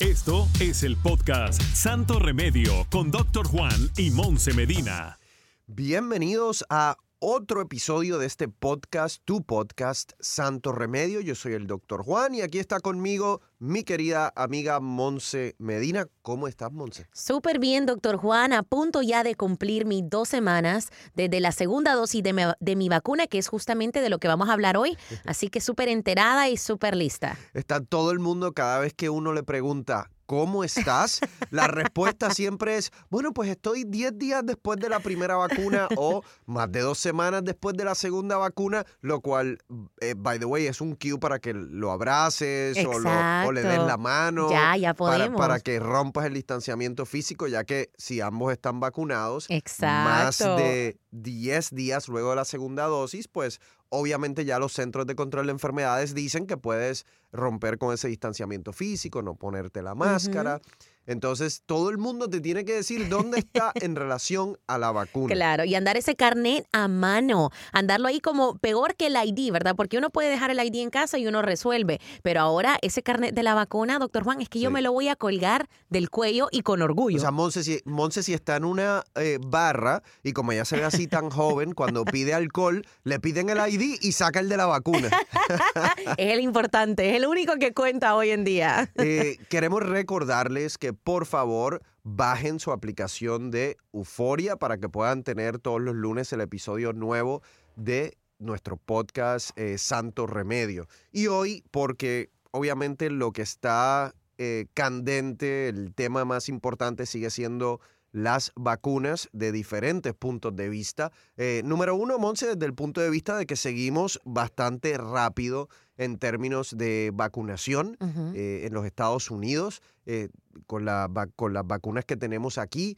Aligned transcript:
Esto 0.00 0.46
es 0.60 0.82
el 0.82 0.96
podcast 0.96 1.60
Santo 1.60 2.18
Remedio 2.18 2.86
con 2.90 3.10
Doctor 3.10 3.46
Juan 3.46 3.90
y 3.96 4.10
Monse 4.10 4.52
Medina. 4.54 5.18
Bienvenidos 5.66 6.64
a 6.70 6.96
otro 7.18 7.62
episodio 7.62 8.18
de 8.18 8.26
este 8.26 8.46
podcast, 8.46 9.22
tu 9.24 9.42
podcast 9.42 10.12
Santo 10.20 10.72
Remedio. 10.72 11.20
Yo 11.20 11.34
soy 11.34 11.54
el 11.54 11.66
Doctor 11.66 12.02
Juan 12.02 12.34
y 12.34 12.42
aquí 12.42 12.58
está 12.58 12.78
conmigo 12.80 13.40
mi 13.58 13.84
querida 13.84 14.32
amiga 14.36 14.80
Monse 14.80 15.54
Medina. 15.58 16.06
¿Cómo 16.20 16.46
estás, 16.46 16.72
Monse? 16.72 17.08
Súper 17.12 17.58
bien, 17.58 17.86
doctor 17.86 18.18
Juan. 18.18 18.52
A 18.52 18.62
punto 18.62 19.00
ya 19.00 19.22
de 19.22 19.34
cumplir 19.34 19.86
mis 19.86 20.08
dos 20.08 20.28
semanas 20.28 20.90
desde 21.14 21.40
la 21.40 21.52
segunda 21.52 21.94
dosis 21.94 22.22
de 22.22 22.32
mi, 22.34 22.42
de 22.60 22.76
mi 22.76 22.88
vacuna, 22.90 23.26
que 23.26 23.38
es 23.38 23.48
justamente 23.48 24.02
de 24.02 24.10
lo 24.10 24.18
que 24.18 24.28
vamos 24.28 24.50
a 24.50 24.52
hablar 24.52 24.76
hoy. 24.76 24.98
Así 25.24 25.48
que 25.48 25.60
súper 25.60 25.88
enterada 25.88 26.50
y 26.50 26.58
súper 26.58 26.94
lista. 26.96 27.38
Está 27.54 27.80
todo 27.80 28.10
el 28.10 28.18
mundo 28.18 28.52
cada 28.52 28.78
vez 28.80 28.92
que 28.92 29.08
uno 29.08 29.32
le 29.32 29.42
pregunta, 29.42 30.10
¿Cómo 30.26 30.64
estás? 30.64 31.20
La 31.50 31.68
respuesta 31.68 32.30
siempre 32.30 32.76
es, 32.76 32.90
bueno, 33.10 33.32
pues 33.32 33.48
estoy 33.48 33.84
10 33.84 34.18
días 34.18 34.42
después 34.44 34.78
de 34.78 34.88
la 34.88 35.00
primera 35.00 35.36
vacuna 35.36 35.88
o 35.96 36.22
más 36.46 36.70
de 36.70 36.80
dos 36.80 36.98
semanas 36.98 37.44
después 37.44 37.76
de 37.76 37.84
la 37.84 37.94
segunda 37.94 38.36
vacuna, 38.36 38.84
lo 39.00 39.20
cual, 39.20 39.58
eh, 40.00 40.14
by 40.16 40.38
the 40.38 40.44
way, 40.44 40.66
es 40.66 40.80
un 40.80 40.96
cue 40.96 41.18
para 41.18 41.38
que 41.38 41.54
lo 41.54 41.92
abraces 41.92 42.76
o, 42.84 42.98
lo, 42.98 43.10
o, 43.46 43.52
le 43.52 43.62
des 43.62 43.78
la 43.78 43.96
mano. 43.96 44.50
Ya, 44.50 44.76
ya 44.76 44.94
podemos. 44.94 45.36
Para, 45.36 45.48
para, 45.48 45.60
que 45.60 45.78
rompas 45.78 46.26
el 46.26 46.34
distanciamiento 46.34 47.06
físico, 47.06 47.46
ya 47.46 47.64
que 47.64 47.90
si 47.96 48.20
ambos 48.20 48.52
están 48.52 48.80
vacunados, 48.80 49.46
Exacto. 49.48 49.86
más 50.10 50.38
de 50.58 50.98
10 51.12 51.70
días 51.74 52.08
luego 52.08 52.30
de 52.30 52.36
la 52.36 52.44
segunda 52.44 52.86
dosis, 52.86 53.28
pues 53.28 53.60
obviamente 53.88 54.44
ya 54.44 54.58
los 54.58 54.72
centros 54.72 55.06
de 55.06 55.14
control 55.14 55.46
de 55.46 55.52
enfermedades 55.52 56.14
dicen 56.14 56.46
que 56.46 56.56
puedes 56.56 57.06
romper 57.32 57.78
con 57.78 57.92
ese 57.94 58.08
distanciamiento 58.08 58.72
físico, 58.72 59.22
no 59.22 59.34
ponerte 59.34 59.82
la 59.82 59.94
máscara. 59.94 60.56
Uh 60.56 60.58
-huh. 60.58 60.86
Entonces, 61.06 61.62
todo 61.66 61.90
el 61.90 61.98
mundo 61.98 62.28
te 62.28 62.40
tiene 62.40 62.64
que 62.64 62.74
decir 62.74 63.08
dónde 63.08 63.38
está 63.38 63.72
en 63.74 63.96
relación 63.96 64.58
a 64.66 64.78
la 64.78 64.92
vacuna. 64.92 65.34
Claro, 65.34 65.64
y 65.64 65.74
andar 65.74 65.96
ese 65.96 66.16
carnet 66.16 66.66
a 66.72 66.88
mano, 66.88 67.50
andarlo 67.72 68.08
ahí 68.08 68.20
como 68.20 68.58
peor 68.58 68.96
que 68.96 69.06
el 69.06 69.16
ID, 69.16 69.52
¿verdad? 69.52 69.74
Porque 69.76 69.98
uno 69.98 70.10
puede 70.10 70.28
dejar 70.28 70.50
el 70.50 70.58
ID 70.58 70.82
en 70.82 70.90
casa 70.90 71.18
y 71.18 71.26
uno 71.26 71.42
resuelve, 71.42 72.00
pero 72.22 72.40
ahora 72.40 72.78
ese 72.82 73.02
carnet 73.02 73.34
de 73.34 73.42
la 73.42 73.54
vacuna, 73.54 73.98
doctor 73.98 74.24
Juan, 74.24 74.40
es 74.40 74.48
que 74.48 74.60
yo 74.60 74.70
sí. 74.70 74.74
me 74.74 74.82
lo 74.82 74.92
voy 74.92 75.08
a 75.08 75.16
colgar 75.16 75.68
del 75.88 76.10
cuello 76.10 76.48
y 76.50 76.62
con 76.62 76.82
orgullo. 76.82 77.18
O 77.18 77.20
sea, 77.20 77.30
Monse, 77.30 77.62
si, 77.62 77.80
Monse, 77.84 78.22
si 78.22 78.34
está 78.34 78.56
en 78.56 78.64
una 78.64 79.04
eh, 79.14 79.38
barra 79.40 80.02
y 80.22 80.32
como 80.32 80.52
ella 80.52 80.64
se 80.64 80.76
ve 80.76 80.84
así 80.84 81.06
tan 81.06 81.30
joven, 81.30 81.72
cuando 81.72 82.04
pide 82.04 82.34
alcohol, 82.34 82.84
le 83.04 83.20
piden 83.20 83.50
el 83.50 83.58
ID 83.58 83.98
y 84.00 84.12
saca 84.12 84.40
el 84.40 84.48
de 84.48 84.56
la 84.56 84.66
vacuna. 84.66 85.08
es 86.16 86.32
el 86.32 86.40
importante, 86.40 87.10
es 87.10 87.16
el 87.16 87.26
único 87.26 87.56
que 87.56 87.72
cuenta 87.72 88.14
hoy 88.16 88.30
en 88.30 88.44
día. 88.44 88.90
eh, 88.96 89.38
queremos 89.48 89.82
recordarles 89.82 90.78
que 90.78 90.95
por 91.02 91.26
favor 91.26 91.82
bajen 92.02 92.60
su 92.60 92.72
aplicación 92.72 93.50
de 93.50 93.76
Euforia 93.92 94.56
para 94.56 94.78
que 94.78 94.88
puedan 94.88 95.22
tener 95.22 95.58
todos 95.58 95.80
los 95.80 95.94
lunes 95.94 96.32
el 96.32 96.40
episodio 96.40 96.92
nuevo 96.92 97.42
de 97.76 98.16
nuestro 98.38 98.76
podcast 98.76 99.50
eh, 99.58 99.78
Santo 99.78 100.26
Remedio. 100.26 100.86
Y 101.12 101.26
hoy, 101.28 101.64
porque 101.70 102.30
obviamente 102.50 103.10
lo 103.10 103.32
que 103.32 103.42
está 103.42 104.14
eh, 104.38 104.66
candente, 104.74 105.68
el 105.68 105.94
tema 105.94 106.24
más 106.24 106.48
importante 106.48 107.06
sigue 107.06 107.30
siendo 107.30 107.80
las 108.16 108.50
vacunas 108.56 109.28
de 109.34 109.52
diferentes 109.52 110.14
puntos 110.14 110.56
de 110.56 110.70
vista. 110.70 111.12
Eh, 111.36 111.60
número 111.66 111.94
uno, 111.94 112.18
Monse, 112.18 112.46
desde 112.46 112.64
el 112.64 112.72
punto 112.72 113.02
de 113.02 113.10
vista 113.10 113.36
de 113.36 113.44
que 113.44 113.56
seguimos 113.56 114.22
bastante 114.24 114.96
rápido 114.96 115.68
en 115.98 116.16
términos 116.18 116.78
de 116.78 117.10
vacunación 117.12 117.98
uh 118.00 118.06
-huh. 118.06 118.32
eh, 118.34 118.66
en 118.66 118.72
los 118.72 118.86
Estados 118.86 119.30
Unidos, 119.30 119.82
eh, 120.06 120.30
con, 120.66 120.86
la, 120.86 121.10
con, 121.36 121.52
las 121.52 121.66
vacunas 121.66 122.06
que 122.06 122.16
tenemos 122.16 122.56
aquí. 122.56 122.96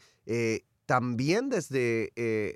también 0.86 1.48
desde 1.50 2.12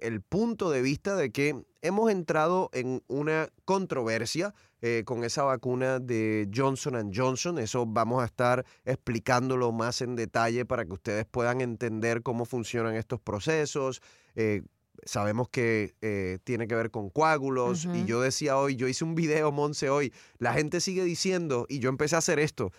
el 0.06 0.20
punto 0.22 0.70
de 0.70 0.80
vista 0.82 1.16
de 1.16 1.30
que 1.32 1.64
hemos 1.82 2.10
entrado 2.10 2.70
en 2.72 3.02
una 3.08 3.48
controversia 3.64 4.54
eh, 4.82 5.04
con 5.06 5.22
esa 5.22 5.44
vacuna 5.44 6.00
de 6.00 6.50
Johnson 6.52 7.12
Johnson. 7.14 7.58
Eso 7.58 7.86
vamos 7.86 8.20
a 8.20 8.26
estar 8.26 8.66
explicándolo 8.84 9.70
más 9.70 10.02
en 10.02 10.16
detalle 10.16 10.64
para 10.64 10.84
que 10.84 10.92
ustedes 10.92 11.24
puedan 11.24 11.60
entender 11.60 12.22
cómo 12.22 12.44
funcionan 12.44 12.96
estos 12.96 13.20
procesos. 13.20 14.02
Eh, 14.34 14.62
sabemos 15.04 15.48
que 15.48 15.94
eh, 16.00 16.38
tiene 16.44 16.66
que 16.66 16.74
ver 16.74 16.90
con 16.90 17.10
coágulos. 17.10 17.86
Uh 17.86 17.90
-huh. 17.90 18.02
Y 18.02 18.06
yo 18.06 18.20
decía 18.20 18.58
hoy, 18.58 18.76
yo 18.76 18.88
hice 18.88 19.04
un 19.04 19.14
video, 19.14 19.52
Monse, 19.52 19.88
hoy. 19.88 20.12
La 20.38 20.52
gente 20.52 20.80
sigue 20.80 21.04
diciendo, 21.04 21.66
y 21.68 21.78
yo 21.78 21.88
empecé 21.88 22.16
a 22.16 22.18
hacer 22.18 22.38
esto. 22.38 22.72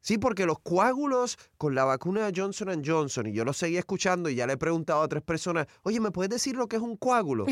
Sí, 0.00 0.16
porque 0.16 0.46
los 0.46 0.58
coágulos 0.60 1.36
con 1.58 1.74
la 1.74 1.84
vacuna 1.84 2.26
de 2.26 2.40
Johnson 2.40 2.82
Johnson, 2.84 3.26
y 3.26 3.32
yo 3.32 3.44
lo 3.44 3.52
seguía 3.52 3.80
escuchando 3.80 4.30
y 4.30 4.34
ya 4.34 4.46
le 4.46 4.54
he 4.54 4.56
preguntado 4.56 5.02
a 5.02 5.08
tres 5.08 5.22
personas, 5.22 5.66
oye, 5.82 6.00
¿me 6.00 6.10
puedes 6.10 6.30
decir 6.30 6.56
lo 6.56 6.68
que 6.68 6.76
es 6.76 6.82
un 6.82 6.96
coágulo? 6.96 7.46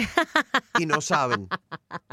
Y 0.78 0.86
no 0.86 1.00
saben, 1.00 1.48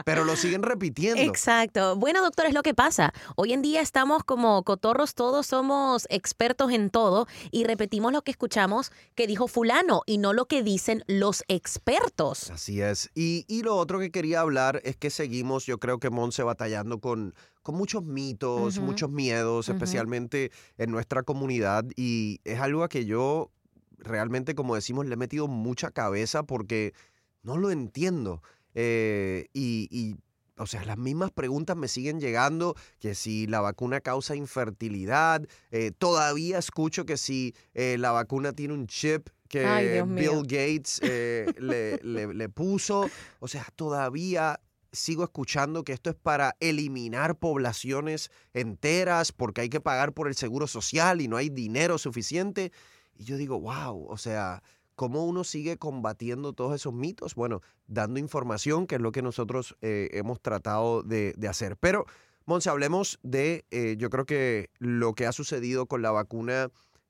pero 0.06 0.26
lo 0.26 0.36
siguen 0.36 0.64
repitiendo. 0.64 1.22
Exacto. 1.22 1.96
Bueno, 1.96 2.22
doctor, 2.22 2.48
es 2.48 2.54
lo 2.54 2.64
que 2.64 2.74
pasa. 2.74 3.14
Hoy 3.36 3.54
en 3.54 3.62
día 3.62 3.82
estamos 3.82 4.24
como 4.24 4.64
cotorros, 4.64 5.14
todos 5.14 5.48
somos 5.48 6.06
expertos 6.10 6.72
en 6.72 6.90
todo 6.90 7.28
y 7.52 7.64
repetimos 7.64 8.12
lo 8.12 8.24
que 8.24 8.32
escuchamos 8.32 8.92
que 9.16 9.28
dijo 9.28 9.48
fulano 9.48 10.02
y 10.06 10.18
no 10.18 10.34
lo 10.34 10.48
que 10.48 10.64
dicen 10.64 11.04
los 11.08 11.44
expertos. 11.48 12.52
Así 12.52 12.82
es. 12.82 13.10
Y, 13.16 13.46
y 13.48 13.64
lo 13.64 13.78
otro 13.78 14.00
que 14.00 14.12
quería 14.12 14.42
hablar 14.42 14.82
es 14.84 14.98
que 14.98 15.10
seguimos, 15.10 15.66
yo 15.66 15.80
creo 15.80 16.00
que 16.00 16.10
Monse 16.10 16.44
batallando 16.44 17.00
con 17.00 17.34
con 17.66 17.74
muchos 17.76 18.04
mitos, 18.04 18.78
uh 18.78 18.80
-huh. 18.80 18.86
muchos 18.86 19.10
miedos, 19.10 19.68
uh 19.68 19.72
-huh. 19.72 19.74
especialmente 19.74 20.52
en 20.78 20.92
nuestra 20.92 21.24
comunidad. 21.24 21.84
Y 21.96 22.40
es 22.44 22.60
algo 22.60 22.84
a 22.84 22.90
que 22.90 23.06
yo 23.06 23.50
realmente, 23.98 24.54
como 24.54 24.76
decimos, 24.76 25.08
le 25.08 25.16
he 25.16 25.18
metido 25.18 25.48
mucha 25.48 25.90
cabeza 25.90 26.44
porque 26.44 26.94
no 27.42 27.58
lo 27.58 27.72
entiendo. 27.72 28.44
Eh, 28.76 29.48
y, 29.52 29.88
y, 29.90 30.16
o 30.58 30.68
sea, 30.68 30.86
las 30.86 31.00
mismas 31.00 31.32
preguntas 31.32 31.76
me 31.76 31.88
siguen 31.88 32.20
llegando, 32.20 32.76
que 33.00 33.16
si 33.16 33.48
la 33.48 33.62
vacuna 33.62 34.00
causa 34.00 34.36
infertilidad, 34.36 35.42
eh, 35.72 35.90
todavía 35.98 36.60
escucho 36.60 37.08
que 37.08 37.18
si 37.18 37.56
eh, 37.74 37.98
la 37.98 38.12
vacuna 38.12 38.54
tiene 38.54 38.76
un 38.76 38.86
chip 38.86 39.30
que 39.50 39.66
Ay, 39.66 40.04
Bill 40.04 40.44
Gates 40.44 41.00
eh, 41.02 41.48
le, 41.58 41.98
le, 42.04 42.32
le 42.32 42.50
puso, 42.50 43.10
o 43.40 43.48
sea, 43.48 43.66
todavía 43.76 44.60
sigo 44.96 45.24
escuchando 45.24 45.84
que 45.84 45.94
esto 45.94 46.10
es 46.10 46.16
para 46.16 46.56
eliminar 46.60 47.38
poblaciones 47.38 48.32
enteras 48.54 49.32
porque 49.32 49.62
hay 49.62 49.70
que 49.70 49.82
pagar 49.82 50.14
por 50.14 50.28
el 50.28 50.36
seguro 50.36 50.68
social 50.68 51.22
y 51.22 51.28
no 51.28 51.38
hay 51.38 51.50
dinero 51.50 51.98
suficiente. 51.98 52.72
Y 53.18 53.24
yo 53.24 53.38
digo, 53.38 53.60
wow, 53.60 54.08
o 54.08 54.18
sea, 54.18 54.64
¿cómo 54.96 55.26
uno 55.26 55.44
sigue 55.44 55.78
combatiendo 55.78 56.54
todos 56.54 56.76
esos 56.76 56.94
mitos? 56.94 57.36
Bueno, 57.36 57.62
dando 57.88 58.20
información, 58.20 58.88
que 58.88 58.96
es 58.96 59.02
lo 59.02 59.12
que 59.12 59.22
nosotros 59.22 59.78
eh, 59.82 60.10
hemos 60.14 60.42
tratado 60.42 61.04
de, 61.04 61.36
hacer. 61.48 61.78
Pero, 61.78 62.06
Monse, 62.46 62.70
hablemos 62.70 63.20
de, 63.24 63.66
eh, 63.72 63.96
yo 63.98 64.10
creo 64.10 64.26
que 64.26 64.70
lo 64.80 65.14
que 65.14 65.26
ha 65.26 65.32
sucedido 65.32 65.86
con 65.86 66.02
la 66.02 66.12
vacuna 66.12 66.70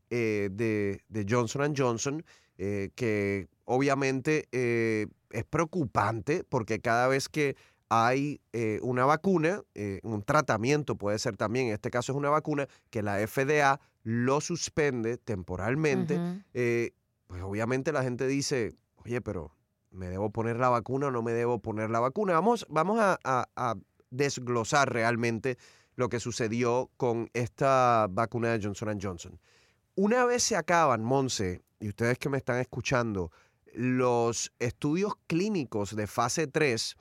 eh, 0.10 0.50
de, 0.52 1.02
de, 1.10 1.26
Johnson 1.28 1.74
Johnson, 1.76 2.24
que 2.58 3.50
obviamente 3.66 4.48
es 5.36 5.44
preocupante 5.44 6.46
porque 6.48 6.80
cada 6.80 7.10
vez 7.10 7.28
que 7.28 7.58
hay 7.90 8.42
eh, 8.54 8.80
una 8.82 9.06
vacuna, 9.06 9.62
eh, 9.74 10.00
un 10.04 10.24
tratamiento 10.24 10.96
puede 10.96 11.20
ser 11.20 11.38
también, 11.38 11.68
en 11.68 11.74
este 11.74 11.92
caso 11.92 12.12
es 12.12 12.18
una 12.18 12.30
vacuna, 12.30 12.68
que 12.90 13.02
la 13.02 13.26
FDA 13.26 13.80
lo 14.04 14.42
suspende 14.42 15.18
temporalmente, 15.18 16.16
uh 16.16 16.20
-huh. 16.20 16.44
eh, 16.54 16.92
pues 17.28 17.42
obviamente 17.42 17.92
la 17.92 18.04
gente 18.04 18.28
dice, 18.28 18.76
oye, 18.98 19.22
pero 19.22 19.52
¿me 19.92 20.10
debo 20.10 20.32
poner 20.32 20.58
la 20.58 20.70
vacuna 20.70 21.08
o 21.08 21.12
no 21.12 21.22
me 21.22 21.34
debo 21.34 21.60
poner 21.60 21.90
la 21.90 22.00
vacuna? 22.00 22.34
Vamos, 22.34 22.66
vamos 22.70 23.00
a, 23.00 23.20
a, 23.24 23.48
a 23.56 23.76
desglosar 24.10 24.92
realmente 24.92 25.58
lo 25.96 26.10
que 26.10 26.20
sucedió 26.20 26.90
con 26.98 27.30
esta 27.34 28.08
vacuna 28.10 28.52
de 28.52 28.64
Johnson 28.64 29.00
Johnson. 29.02 29.40
Una 29.96 30.26
vez 30.26 30.44
se 30.44 30.56
acaban, 30.56 31.04
Monse, 31.04 31.62
y 31.80 31.88
ustedes 31.88 32.18
que 32.20 32.30
me 32.30 32.38
están 32.38 32.60
escuchando, 32.60 33.32
los 33.74 34.52
estudios 34.60 35.14
clínicos 35.28 35.96
de 35.96 36.08
fase 36.08 36.48
3, 36.48 36.96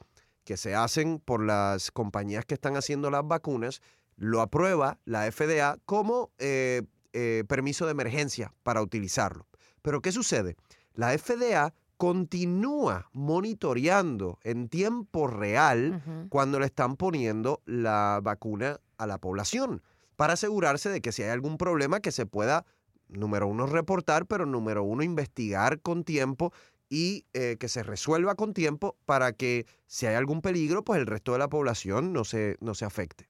que 0.45 0.57
se 0.57 0.75
hacen 0.75 1.19
por 1.19 1.45
las 1.45 1.91
compañías 1.91 2.45
que 2.45 2.55
están 2.55 2.77
haciendo 2.77 3.11
las 3.11 3.27
vacunas, 3.27 3.81
lo 4.17 4.41
aprueba 4.41 4.99
la 5.05 5.31
FDA 5.31 5.79
como 5.87 6.31
eh, 6.39 6.83
eh, 7.13 7.45
permiso 7.49 7.87
de 7.87 7.93
emergencia 7.93 8.53
para 8.63 8.83
utilizarlo. 8.83 9.47
Pero 9.83 10.01
¿qué 10.01 10.13
sucede? 10.13 10.57
La 10.95 11.17
FDA 11.17 11.75
continúa 11.97 13.09
monitoreando 13.13 14.39
en 14.43 14.69
tiempo 14.69 15.27
real 15.27 16.03
cuando 16.29 16.59
le 16.59 16.67
están 16.67 16.97
poniendo 16.97 17.63
la 17.67 18.21
vacuna 18.23 18.81
a 18.99 19.07
la 19.07 19.19
población 19.19 19.83
para 20.17 20.35
asegurarse 20.35 20.91
de 20.91 21.01
que 21.01 21.13
si 21.13 21.23
hay 21.23 21.31
algún 21.31 21.57
problema 21.57 22.01
que 22.01 22.13
se 22.13 22.27
pueda, 22.27 22.65
número 23.09 23.47
uno, 23.49 23.67
reportar, 23.67 24.27
pero 24.27 24.47
número 24.47 24.83
uno, 24.83 25.03
investigar 25.03 25.81
con 25.81 26.05
tiempo 26.05 26.53
y 26.95 27.27
eh, 27.33 27.57
que 27.59 27.69
se 27.69 27.83
resuelva 27.83 28.37
con 28.37 28.55
tiempo 28.55 28.97
para 29.05 29.33
que 29.33 29.67
si 29.89 30.07
hay 30.07 30.15
algún 30.15 30.41
peligro, 30.41 30.85
pues 30.85 31.01
el 31.01 31.09
resto 31.09 31.33
de 31.33 31.41
la 31.41 31.49
población 31.49 32.13
no 32.13 32.23
se, 32.23 32.57
no 32.61 32.77
se 32.77 32.85
afecte. 32.85 33.29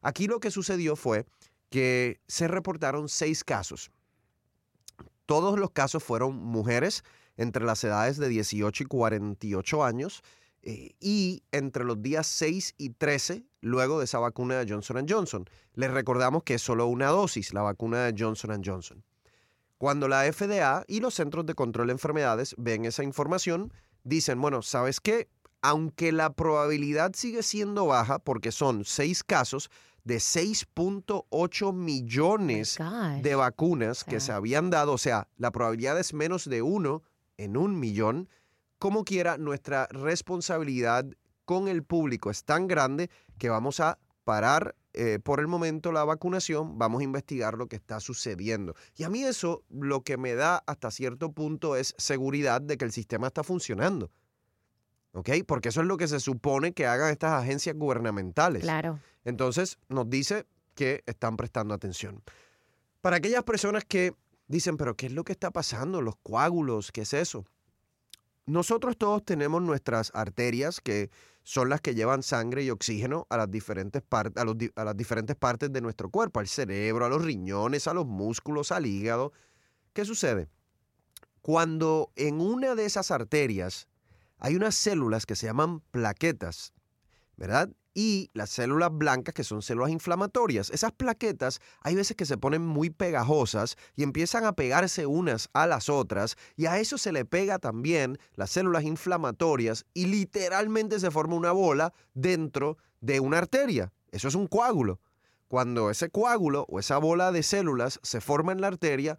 Aquí 0.00 0.26
lo 0.28 0.40
que 0.40 0.50
sucedió 0.50 0.96
fue 0.96 1.26
que 1.68 2.20
se 2.26 2.48
reportaron 2.48 3.10
seis 3.10 3.44
casos. 3.44 3.90
Todos 5.26 5.58
los 5.58 5.72
casos 5.72 6.02
fueron 6.02 6.36
mujeres 6.36 7.04
entre 7.36 7.66
las 7.66 7.84
edades 7.84 8.16
de 8.16 8.30
18 8.30 8.84
y 8.84 8.86
48 8.86 9.84
años 9.84 10.22
eh, 10.62 10.92
y 10.98 11.42
entre 11.52 11.84
los 11.84 12.00
días 12.00 12.26
6 12.26 12.76
y 12.78 12.90
13 12.90 13.44
luego 13.60 13.98
de 13.98 14.06
esa 14.06 14.20
vacuna 14.20 14.58
de 14.58 14.72
Johnson 14.72 15.04
Johnson. 15.06 15.44
Les 15.74 15.90
recordamos 15.90 16.44
que 16.44 16.54
es 16.54 16.62
solo 16.62 16.86
una 16.86 17.08
dosis 17.08 17.52
la 17.52 17.60
vacuna 17.60 18.04
de 18.04 18.14
Johnson 18.18 18.62
Johnson. 18.64 19.04
Cuando 19.82 20.06
la 20.06 20.32
FDA 20.32 20.84
y 20.86 21.00
los 21.00 21.14
Centros 21.14 21.44
de 21.44 21.56
Control 21.56 21.88
de 21.88 21.94
Enfermedades 21.94 22.54
ven 22.56 22.84
esa 22.84 23.02
información, 23.02 23.72
dicen, 24.04 24.40
bueno, 24.40 24.62
¿sabes 24.62 25.00
qué? 25.00 25.28
Aunque 25.60 26.12
la 26.12 26.34
probabilidad 26.34 27.14
sigue 27.16 27.42
siendo 27.42 27.86
baja 27.86 28.20
porque 28.20 28.52
son 28.52 28.84
seis 28.84 29.24
casos 29.24 29.70
de 30.04 30.18
6.8 30.18 31.74
millones 31.74 32.78
Gosh. 32.78 33.22
de 33.22 33.34
vacunas 33.34 34.04
que 34.04 34.20
sea. 34.20 34.20
se 34.20 34.32
habían 34.34 34.70
dado, 34.70 34.92
o 34.92 34.98
sea, 34.98 35.26
la 35.36 35.50
probabilidad 35.50 35.98
es 35.98 36.14
menos 36.14 36.48
de 36.48 36.62
uno 36.62 37.02
en 37.36 37.56
un 37.56 37.76
millón, 37.80 38.28
como 38.78 39.02
quiera, 39.02 39.36
nuestra 39.36 39.88
responsabilidad 39.90 41.06
con 41.44 41.66
el 41.66 41.82
público 41.82 42.30
es 42.30 42.44
tan 42.44 42.68
grande 42.68 43.10
que 43.36 43.48
vamos 43.48 43.80
a 43.80 43.98
parar 44.22 44.76
eh, 44.94 45.18
por 45.22 45.40
el 45.40 45.46
momento 45.46 45.90
la 45.90 46.04
vacunación, 46.04 46.78
vamos 46.78 47.00
a 47.00 47.04
investigar 47.04 47.56
lo 47.56 47.66
que 47.66 47.76
está 47.76 47.98
sucediendo. 48.00 48.74
Y 48.96 49.04
a 49.04 49.08
mí 49.08 49.22
eso 49.24 49.64
lo 49.70 50.02
que 50.02 50.18
me 50.18 50.34
da 50.34 50.62
hasta 50.66 50.90
cierto 50.90 51.32
punto 51.32 51.76
es 51.76 51.94
seguridad 51.96 52.60
de 52.60 52.76
que 52.76 52.84
el 52.84 52.92
sistema 52.92 53.28
está 53.28 53.42
funcionando. 53.42 54.10
¿Ok? 55.12 55.30
Porque 55.46 55.70
eso 55.70 55.80
es 55.80 55.86
lo 55.86 55.96
que 55.96 56.08
se 56.08 56.20
supone 56.20 56.72
que 56.72 56.86
hagan 56.86 57.10
estas 57.10 57.32
agencias 57.32 57.76
gubernamentales. 57.76 58.62
Claro. 58.62 58.98
Entonces 59.24 59.78
nos 59.88 60.08
dice 60.08 60.46
que 60.74 61.02
están 61.06 61.36
prestando 61.36 61.74
atención. 61.74 62.22
Para 63.00 63.16
aquellas 63.16 63.44
personas 63.44 63.84
que 63.84 64.14
dicen, 64.46 64.76
pero 64.76 64.96
¿qué 64.96 65.06
es 65.06 65.12
lo 65.12 65.24
que 65.24 65.32
está 65.32 65.50
pasando? 65.50 66.02
Los 66.02 66.16
coágulos, 66.16 66.92
¿qué 66.92 67.02
es 67.02 67.14
eso? 67.14 67.44
Nosotros 68.46 68.96
todos 68.96 69.24
tenemos 69.24 69.62
nuestras 69.62 70.10
arterias 70.14 70.80
que 70.80 71.10
son 71.44 71.68
las 71.68 71.80
que 71.80 71.94
llevan 71.94 72.22
sangre 72.22 72.62
y 72.62 72.70
oxígeno 72.70 73.26
a 73.30 73.36
las 73.36 73.50
diferentes, 73.50 74.02
a 74.10 74.44
los 74.44 74.56
a 74.76 74.84
las 74.84 74.96
diferentes 74.96 75.36
partes 75.36 75.72
de 75.72 75.80
nuestro 75.80 76.08
cuerpo, 76.10 76.40
al 76.40 76.48
cerebro, 76.48 77.04
a 77.04 77.08
los 77.08 77.22
riñones, 77.22 77.88
a 77.88 77.94
los 77.94 78.06
músculos, 78.06 78.72
al 78.72 78.86
hígado. 78.86 79.32
¿Qué 79.92 80.04
sucede? 80.04 80.48
Cuando 81.40 82.12
en 82.16 82.40
una 82.40 82.74
de 82.74 82.84
esas 82.84 83.10
arterias 83.10 83.88
hay 84.38 84.56
unas 84.56 84.74
células 84.74 85.26
que 85.26 85.36
se 85.36 85.46
llaman 85.46 85.80
plaquetas, 85.90 86.72
¿verdad? 87.36 87.70
Y 87.94 88.30
las 88.32 88.50
células 88.50 88.90
blancas, 88.92 89.34
que 89.34 89.44
son 89.44 89.60
células 89.60 89.90
inflamatorias. 89.90 90.70
Esas 90.70 90.92
plaquetas 90.92 91.60
hay 91.82 91.94
veces 91.94 92.16
que 92.16 92.24
se 92.24 92.38
ponen 92.38 92.62
muy 92.62 92.90
pegajosas 92.90 93.76
y 93.96 94.02
empiezan 94.02 94.44
a 94.44 94.54
pegarse 94.54 95.06
unas 95.06 95.50
a 95.52 95.66
las 95.66 95.88
otras 95.88 96.36
y 96.56 96.66
a 96.66 96.78
eso 96.78 96.96
se 96.96 97.12
le 97.12 97.24
pega 97.24 97.58
también 97.58 98.18
las 98.34 98.50
células 98.50 98.84
inflamatorias 98.84 99.84
y 99.92 100.06
literalmente 100.06 101.00
se 101.00 101.10
forma 101.10 101.34
una 101.34 101.52
bola 101.52 101.92
dentro 102.14 102.78
de 103.00 103.20
una 103.20 103.38
arteria. 103.38 103.92
Eso 104.10 104.28
es 104.28 104.34
un 104.34 104.46
coágulo. 104.46 105.00
Cuando 105.48 105.90
ese 105.90 106.08
coágulo 106.08 106.64
o 106.70 106.78
esa 106.78 106.96
bola 106.96 107.30
de 107.30 107.42
células 107.42 108.00
se 108.02 108.22
forma 108.22 108.52
en 108.52 108.62
la 108.62 108.68
arteria, 108.68 109.18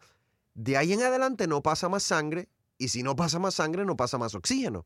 de 0.56 0.78
ahí 0.78 0.94
en 0.94 1.04
adelante 1.04 1.46
no 1.48 1.62
pasa 1.62 1.90
más 1.90 2.02
sangre 2.02 2.50
y 2.80 2.88
si 2.88 3.04
no 3.04 3.16
pasa 3.16 3.38
más 3.38 3.56
sangre 3.56 3.86
no 3.86 3.96
pasa 3.96 4.18
más 4.18 4.34
oxígeno. 4.34 4.86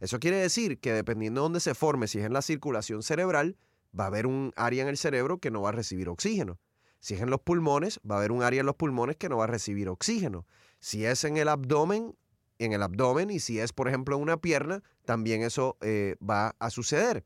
Eso 0.00 0.18
quiere 0.20 0.36
decir 0.36 0.78
que 0.78 0.92
dependiendo 0.92 1.40
de 1.40 1.44
dónde 1.44 1.60
se 1.60 1.74
forme, 1.74 2.08
si 2.08 2.18
es 2.18 2.26
en 2.26 2.32
la 2.32 2.42
circulación 2.42 3.02
cerebral, 3.02 3.56
va 3.98 4.04
a 4.04 4.06
haber 4.08 4.26
un 4.26 4.52
área 4.56 4.82
en 4.82 4.88
el 4.88 4.96
cerebro 4.96 5.38
que 5.38 5.50
no 5.50 5.62
va 5.62 5.70
a 5.70 5.72
recibir 5.72 6.08
oxígeno. 6.08 6.58
Si 7.00 7.14
es 7.14 7.20
en 7.20 7.30
los 7.30 7.40
pulmones, 7.40 8.00
va 8.08 8.16
a 8.16 8.18
haber 8.18 8.32
un 8.32 8.42
área 8.42 8.60
en 8.60 8.66
los 8.66 8.76
pulmones 8.76 9.16
que 9.16 9.28
no 9.28 9.38
va 9.38 9.44
a 9.44 9.48
recibir 9.48 9.88
oxígeno. 9.88 10.46
Si 10.80 11.04
es 11.04 11.24
en 11.24 11.36
el 11.36 11.48
abdomen, 11.48 12.16
en 12.58 12.72
el 12.72 12.82
abdomen, 12.82 13.30
y 13.30 13.40
si 13.40 13.60
es, 13.60 13.72
por 13.72 13.88
ejemplo, 13.88 14.16
en 14.16 14.22
una 14.22 14.38
pierna, 14.38 14.82
también 15.04 15.42
eso 15.42 15.76
eh, 15.80 16.16
va 16.22 16.56
a 16.58 16.70
suceder. 16.70 17.22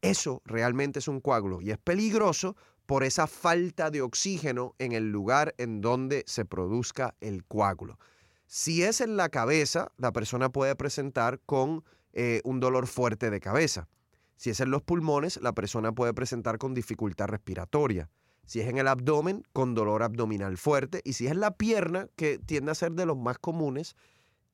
Eso 0.00 0.42
realmente 0.44 1.00
es 1.00 1.08
un 1.08 1.20
coágulo 1.20 1.60
y 1.60 1.70
es 1.70 1.78
peligroso 1.78 2.56
por 2.86 3.04
esa 3.04 3.26
falta 3.26 3.90
de 3.90 4.00
oxígeno 4.00 4.74
en 4.78 4.92
el 4.92 5.10
lugar 5.10 5.54
en 5.58 5.80
donde 5.80 6.24
se 6.26 6.44
produzca 6.44 7.14
el 7.20 7.44
coágulo. 7.44 7.98
Si 8.50 8.82
es 8.82 9.02
en 9.02 9.18
la 9.18 9.28
cabeza, 9.28 9.92
la 9.98 10.10
persona 10.10 10.48
puede 10.48 10.74
presentar 10.74 11.38
con 11.44 11.84
eh, 12.14 12.40
un 12.44 12.60
dolor 12.60 12.86
fuerte 12.86 13.28
de 13.28 13.40
cabeza. 13.40 13.88
Si 14.36 14.48
es 14.48 14.60
en 14.60 14.70
los 14.70 14.82
pulmones, 14.82 15.38
la 15.42 15.52
persona 15.52 15.92
puede 15.92 16.14
presentar 16.14 16.56
con 16.56 16.72
dificultad 16.72 17.26
respiratoria. 17.26 18.08
Si 18.46 18.60
es 18.60 18.68
en 18.68 18.78
el 18.78 18.88
abdomen, 18.88 19.44
con 19.52 19.74
dolor 19.74 20.02
abdominal 20.02 20.56
fuerte. 20.56 21.02
Y 21.04 21.12
si 21.12 21.26
es 21.26 21.32
en 21.32 21.40
la 21.40 21.58
pierna, 21.58 22.08
que 22.16 22.38
tiende 22.38 22.72
a 22.72 22.74
ser 22.74 22.92
de 22.92 23.04
los 23.04 23.18
más 23.18 23.38
comunes, 23.38 23.96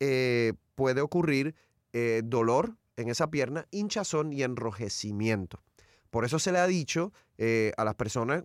eh, 0.01 0.55
puede 0.75 1.01
ocurrir 1.01 1.55
eh, 1.93 2.23
dolor 2.25 2.77
en 2.97 3.09
esa 3.09 3.31
pierna, 3.31 3.69
hinchazón 3.71 4.33
y 4.33 4.43
enrojecimiento. 4.43 5.63
Por 6.11 6.25
eso 6.25 6.41
se 6.41 6.51
le 6.51 6.59
ha 6.59 6.67
dicho 6.67 7.13
a 7.77 7.85
las 7.85 7.95
personas 7.97 8.45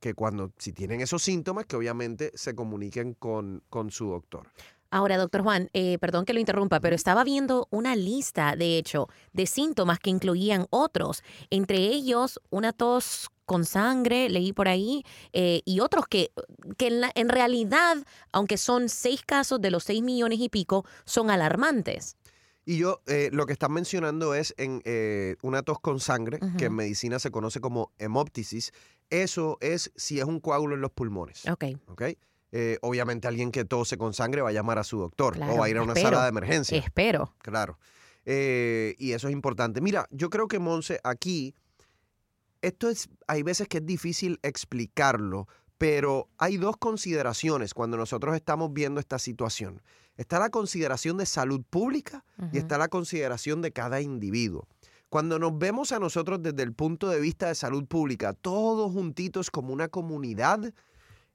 que 0.00 0.14
cuando, 0.14 0.52
si 0.58 0.72
tienen 0.72 1.00
esos 1.00 1.22
síntomas, 1.22 1.66
que 1.66 1.76
obviamente 1.76 2.32
se 2.34 2.54
comuniquen 2.54 3.14
con, 3.14 3.62
con 3.68 3.90
su 3.90 4.06
doctor. 4.06 4.48
Ahora, 4.90 5.16
doctor 5.18 5.42
Juan, 5.42 5.70
eh, 5.72 5.98
perdón 6.00 6.24
que 6.24 6.32
lo 6.32 6.40
interrumpa, 6.40 6.80
pero 6.80 6.96
estaba 6.96 7.22
viendo 7.24 7.68
una 7.70 7.94
lista, 7.94 8.56
de 8.56 8.76
hecho, 8.78 9.08
de 9.32 9.46
síntomas 9.46 9.98
que 10.00 10.10
incluían 10.10 10.66
otros, 10.70 11.22
entre 11.50 11.76
ellos 11.78 12.40
una 12.50 12.72
tos 12.72 13.28
con 13.44 13.64
sangre, 13.64 14.28
leí 14.28 14.52
por 14.52 14.68
ahí, 14.68 15.04
eh, 15.32 15.62
y 15.64 15.80
otros 15.80 16.06
que, 16.08 16.30
que 16.76 16.88
en, 16.88 17.00
la- 17.00 17.12
en 17.14 17.28
realidad, 17.28 17.96
aunque 18.32 18.56
son 18.56 18.88
seis 18.88 19.22
casos 19.24 19.60
de 19.60 19.70
los 19.70 19.84
seis 19.84 20.02
millones 20.02 20.38
y 20.40 20.48
pico, 20.48 20.84
son 21.04 21.30
alarmantes. 21.30 22.16
Y 22.64 22.76
yo, 22.78 23.00
eh, 23.06 23.30
lo 23.32 23.46
que 23.46 23.52
están 23.52 23.72
mencionando 23.72 24.34
es 24.34 24.54
en 24.56 24.82
eh, 24.84 25.36
una 25.42 25.62
tos 25.62 25.80
con 25.80 25.98
sangre, 25.98 26.38
que 26.58 26.66
en 26.66 26.74
medicina 26.74 27.18
se 27.18 27.30
conoce 27.30 27.60
como 27.60 27.90
hemoptisis. 27.98 28.72
Eso 29.08 29.56
es 29.60 29.90
si 29.96 30.18
es 30.20 30.24
un 30.24 30.38
coágulo 30.40 30.74
en 30.76 30.80
los 30.82 30.92
pulmones. 30.92 31.48
Ok, 31.48 31.64
¿ok? 31.88 32.02
Eh, 32.52 32.78
obviamente 32.82 33.28
alguien 33.28 33.52
que 33.52 33.64
tose 33.64 33.96
con 33.96 34.12
sangre 34.12 34.42
va 34.42 34.48
a 34.48 34.52
llamar 34.52 34.78
a 34.78 34.84
su 34.84 34.98
doctor 34.98 35.34
Claro, 35.34 35.54
o 35.54 35.58
va 35.58 35.66
a 35.66 35.68
ir 35.68 35.76
a 35.76 35.82
una 35.82 35.92
espero, 35.92 36.16
sala 36.16 36.22
de 36.24 36.28
emergencia. 36.30 36.78
espero. 36.78 37.34
Claro. 37.38 37.78
Eh, 38.24 38.96
y 38.98 39.12
eso 39.12 39.28
es 39.28 39.32
importante. 39.32 39.80
Mira, 39.80 40.06
yo 40.10 40.30
creo 40.30 40.48
que 40.48 40.58
Monse, 40.58 41.00
aquí, 41.04 41.54
esto 42.60 42.88
es, 42.88 43.08
hay 43.26 43.42
veces 43.42 43.68
que 43.68 43.78
es 43.78 43.86
difícil 43.86 44.38
explicarlo, 44.42 45.48
pero 45.78 46.28
hay 46.38 46.56
dos 46.58 46.76
consideraciones 46.76 47.72
cuando 47.72 47.96
nosotros 47.96 48.34
estamos 48.36 48.72
viendo 48.72 49.00
esta 49.00 49.18
situación. 49.18 49.80
Está 50.16 50.38
la 50.38 50.50
consideración 50.50 51.16
de 51.16 51.24
salud 51.24 51.62
pública 51.70 52.24
y 52.52 52.58
está 52.58 52.76
la 52.76 52.88
consideración 52.88 53.62
de 53.62 53.72
cada 53.72 54.02
individuo. 54.02 54.68
Cuando 55.08 55.38
nos 55.38 55.56
vemos 55.58 55.92
a 55.92 55.98
nosotros 55.98 56.42
desde 56.42 56.62
el 56.62 56.74
punto 56.74 57.08
de 57.08 57.20
vista 57.20 57.48
de 57.48 57.54
salud 57.54 57.86
pública, 57.86 58.34
todos 58.34 58.92
juntitos 58.92 59.50
como 59.50 59.72
una 59.72 59.88
comunidad, 59.88 60.74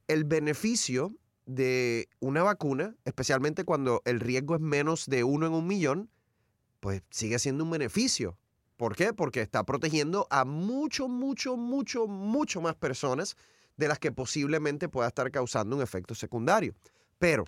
el 0.08 0.24
beneficio 0.24 1.14
de 1.46 2.10
una 2.20 2.44
vacuna, 2.44 2.96
especialmente 3.06 3.66
cuando 3.66 4.02
el 4.06 4.20
riesgo 4.20 4.56
es 4.56 4.62
menos 4.62 5.06
de 5.08 5.24
uno 5.24 5.46
en 5.46 5.54
un 5.54 5.68
millón, 5.68 6.10
pues 6.80 7.04
sigue 7.10 7.40
siendo 7.40 7.64
un 7.64 7.72
beneficio. 7.72 8.38
¿Por 8.78 8.96
qué? 8.96 9.14
Porque 9.14 9.42
está 9.42 9.64
protegiendo 9.64 10.28
a 10.30 10.44
mucho, 10.44 11.08
mucho, 11.08 11.56
mucho, 11.56 12.08
mucho 12.08 12.62
más 12.62 12.76
personas 12.76 13.38
de 13.78 13.88
las 13.88 14.00
que 14.00 14.12
posiblemente 14.12 14.90
pueda 14.90 15.08
estar 15.08 15.32
causando 15.32 15.76
un 15.76 15.82
efecto 15.82 16.16
secundario. 16.16 16.76
Pero, 17.18 17.46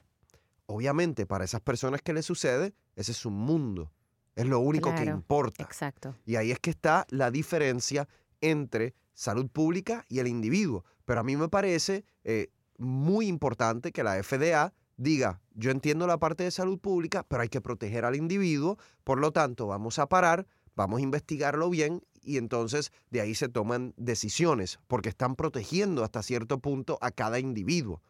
obviamente, 0.65 1.25
para 1.25 1.43
esas 1.43 1.61
personas 1.61 2.01
que 2.01 2.13
les 2.13 2.25
sucede, 2.25 2.73
ese 2.95 3.11
es 3.11 3.17
su 3.17 3.29
mundo. 3.29 3.91
Es 4.35 4.45
lo 4.45 4.59
único 4.59 4.93
que 4.93 5.03
importa. 5.03 5.63
Exacto. 5.63 6.15
Y 6.25 6.35
ahí 6.35 6.51
es 6.51 6.59
que 6.59 6.69
está 6.69 7.05
la 7.09 7.31
diferencia 7.31 8.07
entre 8.39 8.93
salud 9.17 9.49
pública 9.49 10.05
y 10.07 10.19
el 10.19 10.27
individuo. 10.27 10.85
Pero 11.05 11.21
a 11.21 11.23
mí 11.23 11.35
me 11.35 11.49
parece 11.49 12.05
eh, 12.23 12.51
muy 12.77 13.27
importante 13.27 13.91
que 13.91 14.03
la 14.03 14.21
FDA 14.21 14.73
diga, 14.95 15.41
yo 15.55 15.71
entiendo 15.71 16.05
la 16.05 16.19
parte 16.19 16.43
de 16.43 16.51
salud 16.51 16.79
pública, 16.79 17.25
pero 17.27 17.41
hay 17.41 17.49
que 17.49 17.59
proteger 17.59 18.05
al 18.05 18.15
individuo, 18.15 18.77
por 19.03 19.19
lo 19.19 19.31
tanto 19.31 19.65
vamos 19.65 19.97
a 19.97 20.07
parar, 20.07 20.45
vamos 20.75 20.99
a 20.99 21.03
investigarlo 21.03 21.69
bien 21.71 22.03
y 22.21 22.37
entonces 22.37 22.91
de 23.09 23.21
ahí 23.21 23.33
se 23.33 23.49
toman 23.49 23.95
decisiones 23.97 24.79
porque 24.87 25.09
están 25.09 25.35
protegiendo 25.35 26.03
hasta 26.03 26.21
cierto 26.21 26.59
punto 26.59 26.99
a 27.01 27.09
cada 27.09 27.39
individuo. 27.39 28.03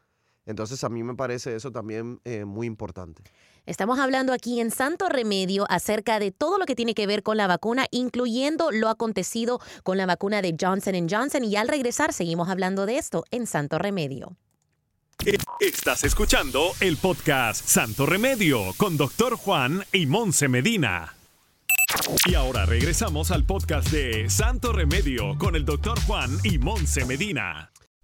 Entonces 0.47 0.83
a 0.83 0.89
mí 0.89 1.03
me 1.03 1.13
parece 1.13 1.55
eso 1.55 1.71
también 1.71 2.19
eh, 2.23 2.45
muy 2.45 2.65
importante. 2.65 3.21
Estamos 3.65 3.99
hablando 3.99 4.31
aquí 4.31 4.61
en 4.61 4.71
Santo 4.71 5.09
Remedio 5.09 5.65
acerca 5.69 6.19
de 6.19 6.31
todo 6.31 6.57
lo 6.57 6.65
que 6.65 6.73
tiene 6.73 6.93
que 6.93 7.05
ver 7.05 7.21
con 7.21 7.35
la 7.35 7.47
vacuna, 7.47 7.85
incluyendo 7.91 8.71
lo 8.71 8.87
acontecido 8.87 9.59
con 9.83 9.97
la 9.97 10.05
vacuna 10.05 10.41
de 10.41 10.55
Johnson 10.59 11.07
Johnson. 11.09 11.43
Y 11.43 11.57
al 11.57 11.67
regresar 11.67 12.13
seguimos 12.13 12.47
hablando 12.47 12.85
de 12.85 12.97
esto 12.97 13.25
en 13.29 13.45
Santo 13.45 13.77
Remedio. 13.77 14.37
Estás 15.59 16.05
escuchando 16.05 16.71
el 16.79 16.95
podcast 16.95 17.65
Santo 17.65 18.05
Remedio 18.05 18.73
con 18.77 18.95
Doctor 18.95 19.35
Juan 19.35 19.83
y 19.91 20.05
Monse 20.05 20.47
Medina. 20.47 21.13
Y 22.25 22.35
ahora 22.35 22.65
regresamos 22.65 23.31
al 23.31 23.43
podcast 23.43 23.89
de 23.89 24.29
Santo 24.29 24.71
Remedio 24.71 25.37
con 25.37 25.57
el 25.57 25.65
Doctor 25.65 25.99
Juan 26.03 26.37
y 26.43 26.57
Monse 26.57 27.03
Medina 27.03 27.71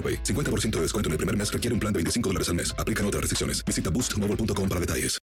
AroPay. 0.00 0.22
50% 0.22 0.70
de 0.76 0.80
descuento 0.80 1.08
en 1.08 1.12
el 1.12 1.18
primer 1.18 1.36
mes 1.36 1.52
requiere 1.52 1.74
un 1.74 1.80
plan 1.80 1.92
de 1.92 1.98
25 1.98 2.30
dólares 2.30 2.48
al 2.48 2.54
mes. 2.54 2.74
Aplican 2.78 3.04
otras 3.04 3.20
restricciones. 3.20 3.62
Visita 3.62 3.90
boostmobile.com 3.90 4.68
para 4.68 4.80
detalles. 4.80 5.20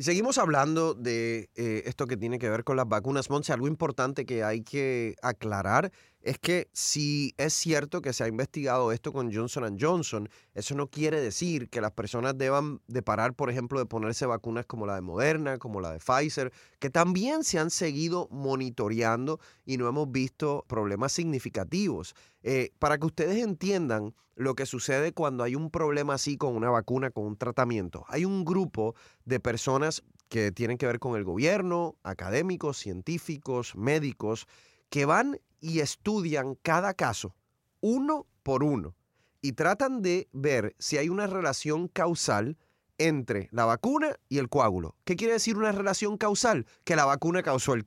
Y 0.00 0.04
seguimos 0.04 0.38
hablando 0.38 0.94
de 0.94 1.50
eh, 1.56 1.82
esto 1.86 2.06
que 2.06 2.16
tiene 2.16 2.38
que 2.38 2.48
ver 2.48 2.62
con 2.62 2.76
las 2.76 2.86
vacunas. 2.86 3.30
Monse, 3.30 3.52
algo 3.52 3.66
importante 3.66 4.24
que 4.24 4.44
hay 4.44 4.62
que 4.62 5.16
aclarar 5.22 5.90
es 6.22 6.38
que 6.38 6.68
si 6.72 7.34
es 7.36 7.54
cierto 7.54 8.02
que 8.02 8.12
se 8.12 8.24
ha 8.24 8.28
investigado 8.28 8.92
esto 8.92 9.12
con 9.12 9.32
Johnson 9.32 9.78
Johnson, 9.80 10.28
eso 10.54 10.74
no 10.74 10.88
quiere 10.88 11.20
decir 11.20 11.68
que 11.70 11.80
las 11.80 11.92
personas 11.92 12.36
deban 12.36 12.80
de 12.86 13.02
parar, 13.02 13.34
por 13.34 13.50
ejemplo, 13.50 13.78
de 13.78 13.86
ponerse 13.86 14.26
vacunas 14.26 14.66
como 14.66 14.86
la 14.86 14.96
de 14.96 15.00
Moderna, 15.00 15.58
como 15.58 15.80
la 15.80 15.92
de 15.92 16.00
Pfizer, 16.00 16.52
que 16.78 16.90
también 16.90 17.44
se 17.44 17.58
han 17.58 17.70
seguido 17.70 18.28
monitoreando 18.30 19.40
y 19.64 19.76
no 19.76 19.88
hemos 19.88 20.10
visto 20.10 20.64
problemas 20.68 21.12
significativos. 21.12 22.14
Eh, 22.42 22.72
para 22.78 22.98
que 22.98 23.06
ustedes 23.06 23.42
entiendan 23.42 24.14
lo 24.34 24.54
que 24.54 24.66
sucede 24.66 25.12
cuando 25.12 25.44
hay 25.44 25.54
un 25.54 25.70
problema 25.70 26.14
así 26.14 26.36
con 26.36 26.54
una 26.54 26.70
vacuna, 26.70 27.10
con 27.10 27.26
un 27.26 27.36
tratamiento, 27.36 28.04
hay 28.08 28.24
un 28.24 28.44
grupo 28.44 28.94
de 29.24 29.40
personas 29.40 30.04
que 30.28 30.52
tienen 30.52 30.78
que 30.78 30.86
ver 30.86 30.98
con 30.98 31.16
el 31.16 31.24
gobierno, 31.24 31.96
académicos, 32.02 32.76
científicos, 32.76 33.74
médicos, 33.74 34.46
que 34.90 35.04
van 35.04 35.40
y 35.60 35.80
estudian 35.80 36.54
cada 36.62 36.94
caso 36.94 37.34
uno 37.80 38.26
por 38.42 38.62
uno 38.62 38.94
y 39.40 39.52
tratan 39.52 40.02
de 40.02 40.28
ver 40.32 40.74
si 40.78 40.98
hay 40.98 41.08
una 41.08 41.26
relación 41.26 41.88
causal 41.88 42.56
entre 42.98 43.48
la 43.52 43.64
vacuna 43.64 44.16
y 44.28 44.38
el 44.38 44.48
coágulo. 44.48 44.96
¿Qué 45.04 45.14
quiere 45.14 45.34
decir 45.34 45.56
una 45.56 45.70
relación 45.70 46.18
causal? 46.18 46.66
Que 46.84 46.96
la 46.96 47.04
vacuna 47.04 47.42
causó 47.42 47.74
el, 47.74 47.86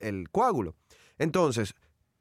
el 0.00 0.30
coágulo. 0.30 0.76
Entonces, 1.18 1.74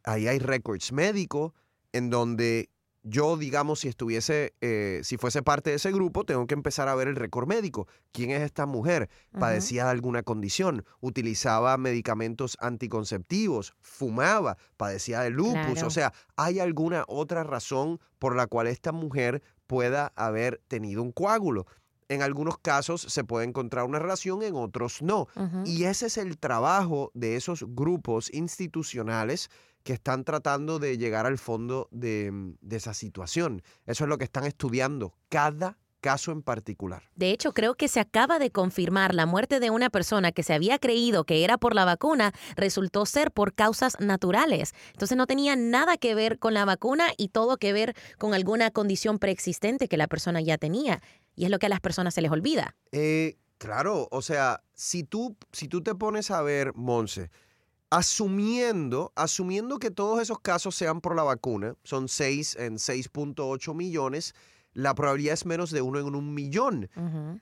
ahí 0.04 0.28
hay 0.28 0.40
récords 0.40 0.94
médicos 0.94 1.52
en 1.92 2.10
donde 2.10 2.70
yo, 3.04 3.38
digamos, 3.38 3.80
si 3.80 3.88
estuviese, 3.88 4.54
eh, 4.62 5.00
si 5.04 5.18
fuese 5.18 5.42
parte 5.42 5.70
de 5.70 5.78
ese 5.78 5.92
grupo, 5.92 6.26
tengo 6.26 6.46
que 6.48 6.54
empezar 6.54 6.88
a 6.88 6.96
ver 6.96 7.08
el 7.08 7.16
récord 7.16 7.48
médico. 7.48 7.88
¿Quién 8.12 8.32
es 8.32 8.42
esta 8.42 8.66
mujer? 8.66 9.10
¿Padecía 9.40 9.86
de 9.86 9.92
alguna 9.92 10.24
condición? 10.24 10.86
¿Utilizaba 11.00 11.78
medicamentos 11.78 12.58
anticonceptivos? 12.60 13.74
¿Fumaba? 13.82 14.58
¿Padecía 14.78 15.22
de 15.22 15.30
lupus? 15.30 15.84
O 15.84 15.90
sea, 15.90 16.14
¿hay 16.36 16.60
alguna 16.60 17.06
otra 17.08 17.44
razón 17.44 18.00
por 18.20 18.36
la 18.36 18.48
cual 18.48 18.68
esta 18.68 18.92
mujer 18.92 19.42
pueda 19.66 20.12
haber 20.16 20.62
tenido 20.68 21.02
un 21.02 21.12
coágulo? 21.12 21.68
En 22.10 22.24
algunos 22.24 22.58
casos 22.58 23.02
se 23.02 23.24
puede 23.24 23.46
encontrar 23.46 23.86
una 23.86 24.00
relación, 24.00 24.42
en 24.42 24.56
otros 24.56 25.02
no. 25.04 25.28
Y 25.64 25.84
ese 25.84 26.08
es 26.08 26.18
el 26.18 26.38
trabajo 26.38 27.12
de 27.14 27.36
esos 27.36 27.64
grupos 27.68 28.34
institucionales 28.34 29.50
que 29.90 29.94
están 29.94 30.24
tratando 30.24 30.78
de 30.78 31.00
llegar 31.00 31.26
al 31.26 31.40
fondo 31.40 31.88
de, 31.90 32.30
mm, 32.32 32.58
de 32.62 32.76
esa 32.76 32.94
situación. 32.94 33.64
Eso 33.88 34.04
es 34.04 34.08
lo 34.08 34.20
que 34.20 34.24
están 34.24 34.46
estudiando 34.46 35.16
cada 35.30 35.80
caso 36.00 36.32
en 36.32 36.44
particular. 36.44 37.10
De 37.16 37.32
hecho, 37.32 37.54
creo 37.56 37.74
que 37.74 37.88
se 37.88 38.00
acaba 38.00 38.38
de 38.38 38.52
confirmar 38.52 39.16
la 39.16 39.26
muerte 39.26 39.60
de 39.60 39.72
una 39.72 39.90
persona 39.90 40.32
que 40.32 40.44
se 40.44 40.54
había 40.54 40.78
creído 40.78 41.24
que 41.24 41.44
era 41.44 41.58
por 41.58 41.74
la 41.74 41.86
vacuna, 41.86 42.34
resultó 42.56 43.08
ser 43.08 43.32
por 43.32 43.56
causas 43.56 44.00
naturales. 44.00 44.76
Entonces 44.92 45.18
no 45.18 45.26
tenía 45.26 45.56
nada 45.56 45.98
que 45.98 46.14
ver 46.14 46.38
con 46.38 46.54
la 46.54 46.66
vacuna 46.66 47.08
y 47.18 47.30
todo 47.30 47.58
que 47.58 47.74
ver 47.74 47.96
con 48.20 48.36
alguna 48.36 48.70
condición 48.70 49.18
preexistente 49.18 49.88
que 49.88 49.98
la 49.98 50.06
persona 50.06 50.40
ya 50.40 50.60
tenía. 50.60 51.02
Y 51.36 51.46
es 51.46 51.50
lo 51.50 51.58
que 51.58 51.66
a 51.66 51.70
las 51.70 51.80
personas 51.80 52.14
se 52.14 52.22
les 52.22 52.30
olvida. 52.30 52.76
Eh, 52.92 53.40
claro, 53.58 54.08
o 54.12 54.22
sea, 54.22 54.62
si 54.76 55.04
tú, 55.04 55.36
si 55.52 55.68
tú 55.68 55.82
te 55.82 55.96
pones 55.96 56.30
a 56.30 56.44
ver, 56.44 56.76
Monse, 56.76 57.32
asumiendo, 57.90 59.12
asumiendo 59.16 59.80
que 59.80 59.92
todos 59.92 60.22
esos 60.22 60.40
casos 60.40 60.76
sean 60.76 61.02
por 61.02 61.16
la 61.16 61.24
vacuna, 61.24 61.76
son 61.84 62.08
6 62.08 62.58
en 62.60 62.76
6.8 62.76 63.74
millones, 63.74 64.36
la 64.74 64.94
probabilidad 64.94 65.34
es 65.34 65.46
menos 65.46 65.72
de 65.72 65.82
uno 65.82 66.00
en 66.00 66.16
un 66.16 66.34
millón. 66.34 66.90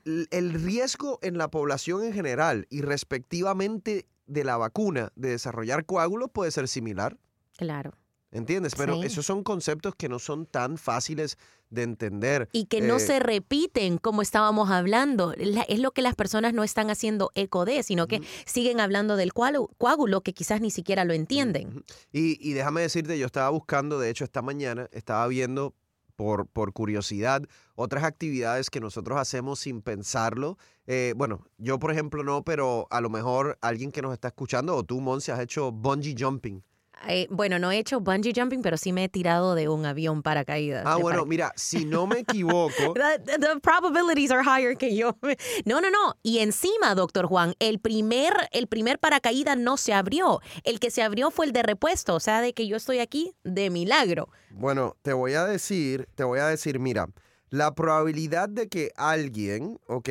El 0.04 0.54
riesgo 0.54 1.18
en 1.22 1.36
la 1.38 1.50
población 1.50 2.02
en 2.02 2.12
general 2.12 2.66
y 2.70 2.80
respectivamente 2.80 4.06
de 4.26 4.44
la 4.44 4.56
vacuna 4.56 5.12
de 5.14 5.30
desarrollar 5.30 5.84
coágulos 5.84 6.30
puede 6.30 6.50
ser 6.50 6.68
similar. 6.68 7.18
Claro. 7.56 7.92
¿Entiendes? 8.30 8.74
Pero 8.76 9.02
esos 9.02 9.24
son 9.24 9.42
conceptos 9.42 9.94
que 9.94 10.08
no 10.08 10.18
son 10.18 10.44
tan 10.44 10.76
fáciles 10.76 11.38
de 11.70 11.82
entender. 11.82 12.48
Y 12.52 12.66
que 12.66 12.80
no 12.82 12.96
Eh, 12.96 13.00
se 13.00 13.20
repiten 13.20 13.96
como 13.98 14.20
estábamos 14.20 14.70
hablando. 14.70 15.34
La- 15.38 15.62
es 15.62 15.78
lo 15.80 15.92
que 15.92 16.02
las 16.02 16.14
personas 16.14 16.52
no 16.52 16.62
están 16.62 16.90
haciendo 16.90 17.30
eco 17.34 17.64
de, 17.64 17.82
sino 17.82 18.06
que 18.06 18.20
siguen 18.44 18.80
hablando 18.80 19.16
del 19.16 19.32
coágulo, 19.32 20.20
que 20.22 20.34
quizás 20.34 20.60
ni 20.60 20.70
siquiera 20.70 21.04
lo 21.04 21.14
entienden. 21.14 21.84
Y 22.12 22.52
déjame 22.52 22.82
decirte, 22.82 23.18
yo 23.18 23.26
estaba 23.26 23.48
buscando, 23.50 23.98
de 23.98 24.10
hecho 24.10 24.24
esta 24.24 24.42
mañana, 24.42 24.88
estaba 24.92 25.26
viendo 25.28 25.74
por, 26.16 26.46
por 26.48 26.72
curiosidad 26.72 27.42
otras 27.76 28.02
actividades 28.04 28.70
que 28.70 28.80
nosotros 28.80 29.18
hacemos 29.18 29.60
sin 29.60 29.80
pensarlo. 29.82 30.58
Eh, 30.86 31.14
bueno, 31.16 31.46
yo 31.58 31.78
por 31.78 31.92
ejemplo 31.92 32.24
no, 32.24 32.42
pero 32.44 32.88
a 32.90 33.00
lo 33.00 33.08
mejor 33.08 33.56
alguien 33.62 33.92
que 33.92 34.02
nos 34.02 34.12
está 34.12 34.28
escuchando 34.28 34.74
o 34.76 34.82
tú, 34.84 35.00
Monse, 35.00 35.32
has 35.32 35.40
hecho 35.40 35.70
bungee 35.72 36.16
jumping. 36.18 36.62
Eh, 37.06 37.26
bueno, 37.30 37.58
no 37.58 37.70
he 37.70 37.78
hecho 37.78 38.00
bungee 38.00 38.32
jumping, 38.34 38.60
pero 38.60 38.76
sí 38.76 38.92
me 38.92 39.04
he 39.04 39.08
tirado 39.08 39.54
de 39.54 39.68
un 39.68 39.86
avión 39.86 40.22
paracaídas. 40.22 40.84
Ah, 40.86 40.96
bueno, 40.96 41.20
para- 41.20 41.28
mira, 41.28 41.52
si 41.56 41.84
no 41.84 42.06
me 42.06 42.18
equivoco, 42.20 42.94
The, 42.94 43.38
the 43.38 43.60
probabilities 43.62 44.30
are 44.30 44.42
higher 44.42 44.76
que 44.76 44.94
yo. 44.96 45.16
No, 45.64 45.80
no, 45.80 45.90
no. 45.90 46.16
Y 46.22 46.38
encima, 46.38 46.94
doctor 46.94 47.26
Juan, 47.26 47.54
el 47.60 47.78
primer, 47.78 48.32
el 48.52 48.66
primer 48.66 48.98
paracaídas 48.98 49.56
no 49.56 49.76
se 49.76 49.92
abrió. 49.94 50.40
El 50.64 50.80
que 50.80 50.90
se 50.90 51.02
abrió 51.02 51.30
fue 51.30 51.46
el 51.46 51.52
de 51.52 51.62
repuesto. 51.62 52.14
O 52.14 52.20
sea, 52.20 52.40
de 52.40 52.52
que 52.52 52.66
yo 52.66 52.76
estoy 52.76 52.98
aquí 52.98 53.34
de 53.44 53.70
milagro. 53.70 54.28
Bueno, 54.50 54.96
te 55.02 55.12
voy 55.12 55.34
a 55.34 55.44
decir, 55.44 56.08
te 56.14 56.24
voy 56.24 56.40
a 56.40 56.46
decir, 56.48 56.78
mira, 56.78 57.08
la 57.50 57.74
probabilidad 57.74 58.48
de 58.48 58.68
que 58.68 58.90
alguien, 58.96 59.78
¿ok? 59.86 60.08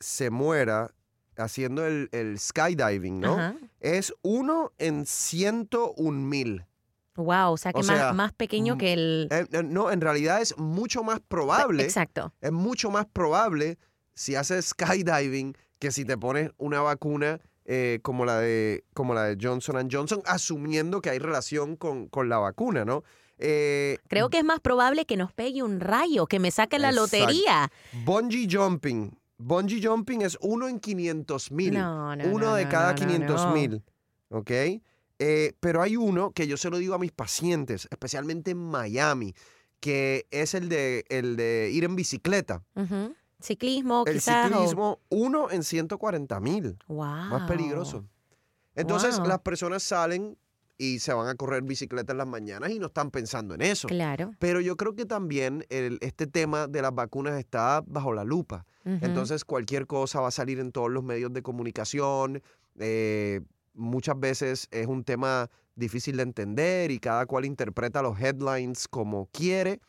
Se 0.00 0.30
muera 0.30 0.90
haciendo 1.44 1.86
el, 1.86 2.08
el 2.12 2.38
skydiving, 2.38 3.20
¿no? 3.20 3.34
Ajá. 3.34 3.56
Es 3.80 4.14
uno 4.22 4.72
en 4.78 5.06
101 5.06 6.18
mil. 6.18 6.64
Wow, 7.16 7.52
o 7.52 7.56
sea 7.56 7.72
que 7.72 7.80
O 7.80 7.82
más, 7.82 7.98
sea, 7.98 8.12
más 8.12 8.32
pequeño 8.32 8.76
mm, 8.76 8.78
que 8.78 8.92
el. 8.92 9.28
Eh, 9.30 9.46
eh, 9.50 9.62
no, 9.64 9.90
en 9.90 10.00
realidad 10.00 10.40
es 10.40 10.56
mucho 10.56 11.02
más 11.02 11.20
probable. 11.20 11.82
Exacto. 11.82 12.32
Es 12.40 12.52
mucho 12.52 12.90
más 12.90 13.06
probable 13.06 13.78
si 14.14 14.36
haces 14.36 14.66
skydiving 14.66 15.56
que 15.78 15.90
si 15.90 16.04
te 16.04 16.16
pones 16.16 16.50
una 16.58 16.80
vacuna 16.80 17.40
eh, 17.64 17.98
como, 18.02 18.24
la 18.24 18.38
de, 18.38 18.84
como 18.94 19.14
la 19.14 19.24
de 19.24 19.36
Johnson 19.40 19.88
Johnson, 19.90 20.22
asumiendo 20.26 21.00
que 21.00 21.10
hay 21.10 21.18
relación 21.18 21.76
con, 21.76 22.08
con 22.08 22.28
la 22.28 22.38
vacuna, 22.38 22.84
¿no? 22.84 23.02
Eh, 23.38 23.98
Creo 24.08 24.30
que 24.30 24.38
es 24.38 24.44
más 24.44 24.60
probable 24.60 25.04
que 25.04 25.16
nos 25.16 25.32
pegue 25.32 25.62
un 25.62 25.80
rayo, 25.80 26.26
que 26.26 26.38
me 26.40 26.50
saque 26.50 26.78
la 26.78 26.90
Exacto. 26.90 27.18
lotería. 27.18 27.70
Bungee 28.04 28.48
jumping. 28.50 29.17
Bungee 29.38 29.80
jumping 29.82 30.22
es 30.22 30.36
uno 30.40 30.68
en 30.68 30.80
500 30.80 31.52
mil. 31.52 31.74
No, 31.74 32.14
no, 32.16 32.24
uno 32.26 32.46
no, 32.46 32.54
de 32.54 32.68
cada 32.68 32.92
no, 32.92 33.00
no, 33.00 33.06
500 33.06 33.44
no. 33.46 33.52
mil. 33.52 33.82
¿Ok? 34.30 34.50
Eh, 35.20 35.52
pero 35.60 35.80
hay 35.82 35.96
uno 35.96 36.32
que 36.32 36.46
yo 36.46 36.56
se 36.56 36.70
lo 36.70 36.78
digo 36.78 36.94
a 36.94 36.98
mis 36.98 37.12
pacientes, 37.12 37.88
especialmente 37.90 38.50
en 38.52 38.58
Miami, 38.58 39.34
que 39.80 40.26
es 40.30 40.54
el 40.54 40.68
de, 40.68 41.04
el 41.08 41.36
de 41.36 41.70
ir 41.72 41.84
en 41.84 41.96
bicicleta. 41.96 42.62
Ujú. 42.74 43.14
Ciclismo, 43.40 44.02
El 44.06 44.14
quizás. 44.14 44.50
o- 44.50 44.54
ciclismo, 44.54 45.00
uno 45.08 45.50
en 45.50 45.62
140 45.62 46.40
mil. 46.40 46.76
Wow. 46.88 47.04
Más 47.06 47.48
peligroso. 47.48 48.04
Entonces, 48.74 49.18
Wow. 49.18 49.28
las 49.28 49.40
personas 49.40 49.82
salen 49.82 50.36
y 50.78 51.00
se 51.00 51.12
van 51.12 51.28
a 51.28 51.34
correr 51.34 51.62
bicicleta 51.64 52.12
en 52.12 52.18
las 52.18 52.26
mañanas 52.28 52.70
y 52.70 52.78
no 52.78 52.86
están 52.86 53.10
pensando 53.10 53.54
en 53.54 53.62
eso. 53.62 53.88
Claro. 53.88 54.30
Pero 54.38 54.60
yo 54.60 54.76
creo 54.76 54.94
que 54.94 55.04
también 55.04 55.64
el- 55.70 55.98
este 56.00 56.26
tema 56.28 56.68
de 56.68 56.80
las 56.82 56.94
vacunas 56.94 57.38
está 57.38 57.82
bajo 57.86 58.12
la 58.14 58.22
lupa. 58.24 58.64
Entonces 58.84 59.44
cualquier 59.44 59.86
cosa 59.86 60.20
va 60.20 60.28
a 60.28 60.30
salir 60.30 60.60
en 60.60 60.72
todos 60.72 60.90
los 60.90 61.02
medios 61.04 61.32
de 61.32 61.42
comunicación. 61.42 62.42
eh, 62.80 63.40
muchas 63.74 64.18
veces 64.20 64.68
es 64.70 64.86
un 64.86 65.02
tema 65.02 65.50
difícil 65.74 66.16
de 66.16 66.22
entender 66.22 66.90
y 66.92 67.00
cada 67.00 67.26
cual 67.26 67.44
interpreta 67.44 68.02
los 68.02 68.20
headlines 68.20 68.86
como 68.86 69.26
quiere. 69.32 69.80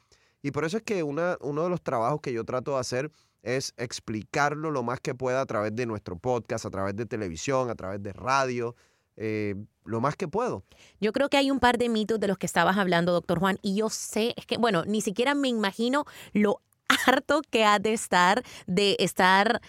Y 0.42 0.50
por 0.52 0.66
eso 0.66 0.78
es 0.78 0.84
que 0.84 1.04
una- 1.04 1.38
uno 1.42 1.64
de 1.64 1.70
los 1.70 1.84
trabajos 1.84 2.20
que 2.22 2.34
yo 2.34 2.44
trato 2.46 2.72
de 2.74 2.80
hacer 2.80 3.12
es 3.44 3.74
explicarlo 3.78 4.72
lo 4.72 4.82
más 4.84 5.00
que 5.00 5.14
pueda 5.16 5.42
a 5.42 5.46
través 5.46 5.76
de 5.76 5.86
nuestro 5.86 6.18
podcast, 6.18 6.66
a 6.66 6.70
través 6.70 6.96
de 6.96 7.06
televisión, 7.06 7.70
a 7.70 7.76
través 7.76 8.02
de 8.02 8.12
radio, 8.14 8.76
eh, 9.22 9.56
lo 9.84 10.00
más 10.00 10.16
que 10.16 10.28
puedo. 10.28 10.64
Yo 11.02 11.12
creo 11.12 11.30
que 11.30 11.38
hay 11.38 11.52
un 11.52 11.60
par 11.60 11.78
de 11.78 11.90
mitos 11.90 12.20
de 12.20 12.28
los 12.28 12.38
que 12.38 12.46
estabas 12.46 12.78
hablando, 12.78 13.12
doctor 13.12 13.40
Juan, 13.40 13.60
y 13.62 13.76
yo 13.76 13.90
sé, 13.90 14.34
es 14.38 14.46
que, 14.46 14.58
bueno, 14.58 14.86
ni 14.86 15.02
siquiera 15.02 15.36
me 15.36 15.50
imagino 15.50 16.06
lo 16.32 16.62
harto 17.06 17.42
que 17.50 17.66
ha 17.66 17.80
de 17.80 17.94
estar 17.94 18.44
de 18.66 18.96
estar 19.00 19.62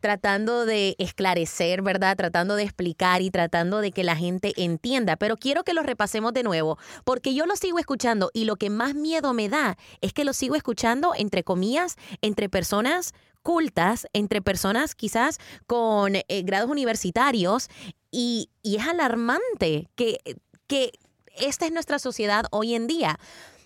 tratando 0.00 0.64
de 0.64 0.94
esclarecer, 0.98 1.82
¿verdad? 1.82 2.16
Tratando 2.16 2.54
de 2.54 2.62
explicar 2.62 3.22
y 3.22 3.30
tratando 3.30 3.80
de 3.80 3.90
que 3.90 4.04
la 4.04 4.14
gente 4.14 4.52
entienda. 4.56 5.16
Pero 5.16 5.36
quiero 5.36 5.64
que 5.64 5.74
lo 5.74 5.82
repasemos 5.82 6.32
de 6.34 6.42
nuevo, 6.42 6.78
porque 7.04 7.34
yo 7.34 7.46
lo 7.46 7.56
sigo 7.56 7.78
escuchando 7.78 8.30
y 8.32 8.44
lo 8.44 8.56
que 8.56 8.70
más 8.70 8.94
miedo 8.94 9.32
me 9.34 9.48
da 9.48 9.76
es 10.00 10.12
que 10.12 10.24
lo 10.24 10.34
sigo 10.34 10.54
escuchando, 10.54 11.14
entre 11.16 11.42
comillas, 11.42 11.96
entre 12.20 12.48
personas 12.48 13.12
cultas, 13.42 14.06
entre 14.12 14.42
personas 14.42 14.94
quizás 14.94 15.38
con 15.66 16.16
eh, 16.16 16.24
grados 16.44 16.70
universitarios, 16.70 17.68
y, 18.10 18.50
es 18.62 18.86
alarmante 18.86 19.88
que, 19.94 20.18
que 20.66 20.92
esta 21.36 21.66
es 21.66 21.72
nuestra 21.72 21.98
sociedad 21.98 22.44
hoy 22.50 22.74
en 22.74 22.86
día. 22.86 23.18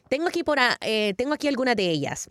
Tengo 0.08 0.28
aquí, 0.28 0.42
por, 0.42 0.58
eh, 0.80 1.14
tengo 1.16 1.35
aquí 1.35 1.48
algunas 1.48 1.76
de 1.76 1.90
ellas. 1.90 2.30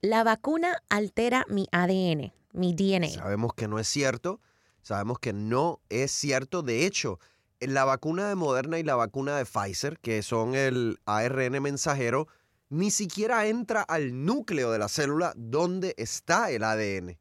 La 0.00 0.24
vacuna 0.24 0.82
altera 0.88 1.44
mi 1.48 1.66
ADN, 1.70 2.32
mi 2.52 2.74
DNA. 2.74 3.10
Sabemos 3.10 3.54
que 3.54 3.68
no 3.68 3.78
es 3.78 3.86
cierto, 3.86 4.40
sabemos 4.82 5.18
que 5.18 5.32
no 5.32 5.80
es 5.90 6.10
cierto. 6.10 6.62
De 6.62 6.86
hecho, 6.86 7.20
la 7.60 7.84
vacuna 7.84 8.28
de 8.28 8.34
Moderna 8.34 8.78
y 8.78 8.82
la 8.82 8.96
vacuna 8.96 9.36
de 9.36 9.44
Pfizer, 9.44 9.98
que 9.98 10.22
son 10.22 10.54
el 10.54 10.98
ARN 11.04 11.62
mensajero, 11.62 12.28
ni 12.70 12.90
siquiera 12.90 13.46
entra 13.46 13.82
al 13.82 14.24
núcleo 14.24 14.70
de 14.70 14.78
la 14.78 14.88
célula 14.88 15.34
donde 15.36 15.94
está 15.98 16.50
el 16.50 16.64
ADN. 16.64 17.18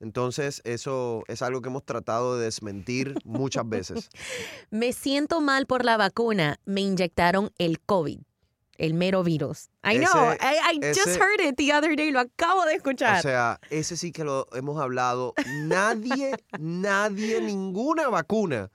Entonces, 0.00 0.62
eso 0.64 1.22
es 1.28 1.42
algo 1.42 1.62
que 1.62 1.68
hemos 1.68 1.84
tratado 1.84 2.36
de 2.36 2.46
desmentir 2.46 3.14
muchas 3.24 3.68
veces. 3.68 4.10
Me 4.70 4.92
siento 4.92 5.40
mal 5.40 5.66
por 5.66 5.84
la 5.84 5.96
vacuna. 5.96 6.58
Me 6.64 6.80
inyectaron 6.80 7.52
el 7.58 7.78
COVID, 7.80 8.18
el 8.78 8.94
mero 8.94 9.22
virus. 9.22 9.68
I 9.84 9.96
Ese- 9.96 10.04
know. 10.12 10.30
I, 10.32 10.58
I 10.72 10.92
just 10.94 11.18
heard 11.20 11.40
it 11.40 11.56
the 11.56 11.72
other 11.72 11.96
day. 11.96 12.10
Lo 12.10 12.20
acabo 12.20 12.64
de 12.64 12.74
escuchar. 12.74 13.18
O 13.18 13.22
sea, 13.22 13.58
ese 13.70 13.96
sí 13.96 14.12
que 14.12 14.24
lo 14.24 14.46
hemos 14.54 14.80
hablado. 14.80 15.34
Nadie, 15.64 16.32
nadie, 16.58 17.40
ninguna 17.40 18.08
vacuna 18.08 18.70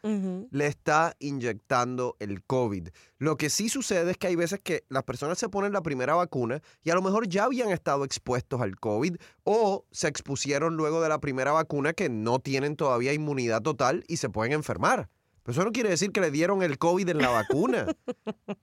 le 0.52 0.68
está 0.68 1.16
inyectando 1.20 2.16
el 2.20 2.44
COVID. 2.44 2.90
Lo 3.20 3.38
que 3.38 3.50
sí 3.50 3.70
sucede 3.70 4.12
es 4.12 4.18
que 4.18 4.28
hay 4.28 4.36
veces 4.36 4.60
que 4.62 4.84
las 4.90 5.04
personas 5.04 5.40
se 5.40 5.50
ponen 5.50 5.74
la 5.74 5.82
primera 5.82 6.14
vacuna 6.16 6.62
y 6.84 6.92
a 6.92 6.96
lo 6.96 7.02
mejor 7.02 7.28
ya 7.28 7.46
habían 7.46 7.70
estado 7.72 8.04
expuestos 8.04 8.62
al 8.62 8.80
COVID 8.80 9.16
o 9.44 9.86
se 9.92 10.08
expusieron 10.08 10.78
luego 10.78 11.02
de 11.02 11.10
la 11.10 11.20
primera 11.20 11.52
vacuna 11.52 11.94
que 11.94 12.10
no 12.10 12.40
tienen 12.40 12.76
todavía 12.76 13.14
inmunidad 13.14 13.62
total 13.62 14.04
y 14.08 14.18
se 14.18 14.30
pueden 14.30 14.54
enfermar. 14.54 15.10
Pero 15.48 15.62
eso 15.62 15.64
no 15.64 15.72
quiere 15.72 15.88
decir 15.88 16.12
que 16.12 16.20
le 16.20 16.30
dieron 16.30 16.62
el 16.62 16.78
COVID 16.78 17.08
en 17.08 17.20
la 17.20 17.30
vacuna. 17.30 17.86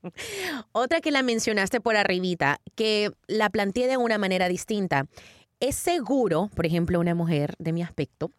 Otra 0.73 1.01
que 1.01 1.11
la 1.11 1.23
mencionaste 1.23 1.81
por 1.81 1.97
arribita, 1.97 2.61
que 2.75 3.11
la 3.27 3.49
planteé 3.49 3.87
de 3.87 3.97
una 3.97 4.19
manera 4.19 4.51
distinta. 4.51 5.07
¿Es 5.61 5.77
seguro, 5.77 6.51
por 6.55 6.67
ejemplo, 6.67 7.01
una 7.01 7.15
mujer 7.15 7.55
de 7.59 7.73
mi 7.73 7.83
aspecto, 7.83 8.33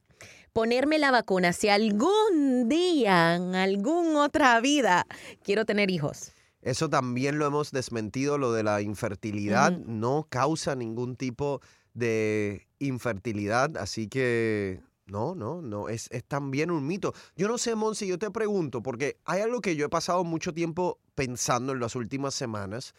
ponerme 0.53 0.99
la 0.99 1.09
vacuna 1.09 1.53
si 1.53 1.69
algún 1.69 2.69
día, 2.69 3.33
en 3.33 3.55
alguna 3.55 4.25
otra 4.25 4.61
vida, 4.61 5.07
quiero 5.41 5.65
tener 5.65 5.89
hijos? 5.89 6.31
Eso 6.61 6.87
también 6.87 7.39
lo 7.39 7.47
hemos 7.47 7.71
desmentido, 7.71 8.37
lo 8.37 8.53
de 8.53 8.61
la 8.61 8.83
infertilidad 8.83 9.71
no 9.71 10.27
causa 10.29 10.75
ningún 10.75 11.15
tipo 11.15 11.61
de 11.95 12.67
infertilidad, 12.77 13.75
así 13.77 14.07
que 14.07 14.81
no, 15.05 15.35
no, 15.35 15.61
no, 15.61 15.89
es, 15.89 16.07
es 16.11 16.23
también 16.23 16.71
un 16.71 16.85
mito. 16.87 17.13
Yo 17.35 17.47
no 17.47 17.57
sé, 17.57 17.75
Monsi, 17.75 18.07
yo 18.07 18.17
te 18.17 18.31
pregunto, 18.31 18.81
porque 18.81 19.17
hay 19.25 19.41
algo 19.41 19.61
que 19.61 19.75
yo 19.75 19.85
he 19.85 19.89
pasado 19.89 20.23
mucho 20.23 20.53
tiempo 20.53 20.99
pensando 21.13 21.73
en 21.73 21.79
las 21.79 21.95
últimas 21.95 22.33
semanas, 22.33 22.93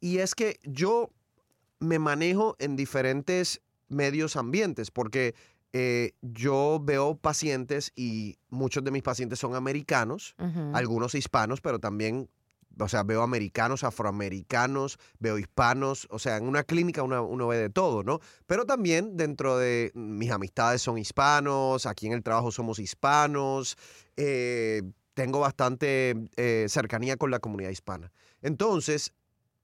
y 0.00 0.18
es 0.18 0.34
que 0.34 0.58
yo 0.64 1.10
me 1.78 1.98
manejo 1.98 2.56
en 2.58 2.76
diferentes 2.76 3.62
medios 3.88 4.36
ambientes, 4.36 4.90
porque 4.90 5.34
eh, 5.72 6.12
yo 6.20 6.80
veo 6.82 7.16
pacientes 7.16 7.92
y 7.94 8.38
muchos 8.48 8.82
de 8.82 8.90
mis 8.90 9.02
pacientes 9.02 9.38
son 9.38 9.54
americanos, 9.54 10.34
algunos 10.72 11.14
hispanos, 11.14 11.60
pero 11.60 11.78
también, 11.78 12.28
o 12.78 12.88
sea, 12.88 13.02
veo 13.02 13.22
americanos, 13.22 13.84
afroamericanos, 13.84 14.98
veo 15.18 15.38
hispanos, 15.38 16.06
o 16.10 16.18
sea, 16.18 16.36
en 16.36 16.46
una 16.48 16.62
clínica 16.64 17.02
uno, 17.02 17.46
ve 17.48 17.56
de 17.58 17.70
todo, 17.70 18.02
¿no? 18.02 18.20
Pero 18.46 18.64
también 18.64 19.16
dentro 19.16 19.58
de 19.58 19.90
mis 19.94 20.30
amistades 20.30 20.82
son 20.82 20.98
hispanos, 20.98 21.86
aquí 21.86 22.06
en 22.06 22.12
el 22.12 22.22
trabajo 22.22 22.50
somos 22.50 22.78
hispanos, 22.78 23.76
eh, 24.16 24.82
tengo 25.14 25.40
bastante 25.40 26.14
eh, 26.36 26.66
cercanía 26.68 27.16
con 27.16 27.30
la 27.30 27.40
comunidad 27.40 27.70
hispana. 27.70 28.12
Entonces, 28.42 29.12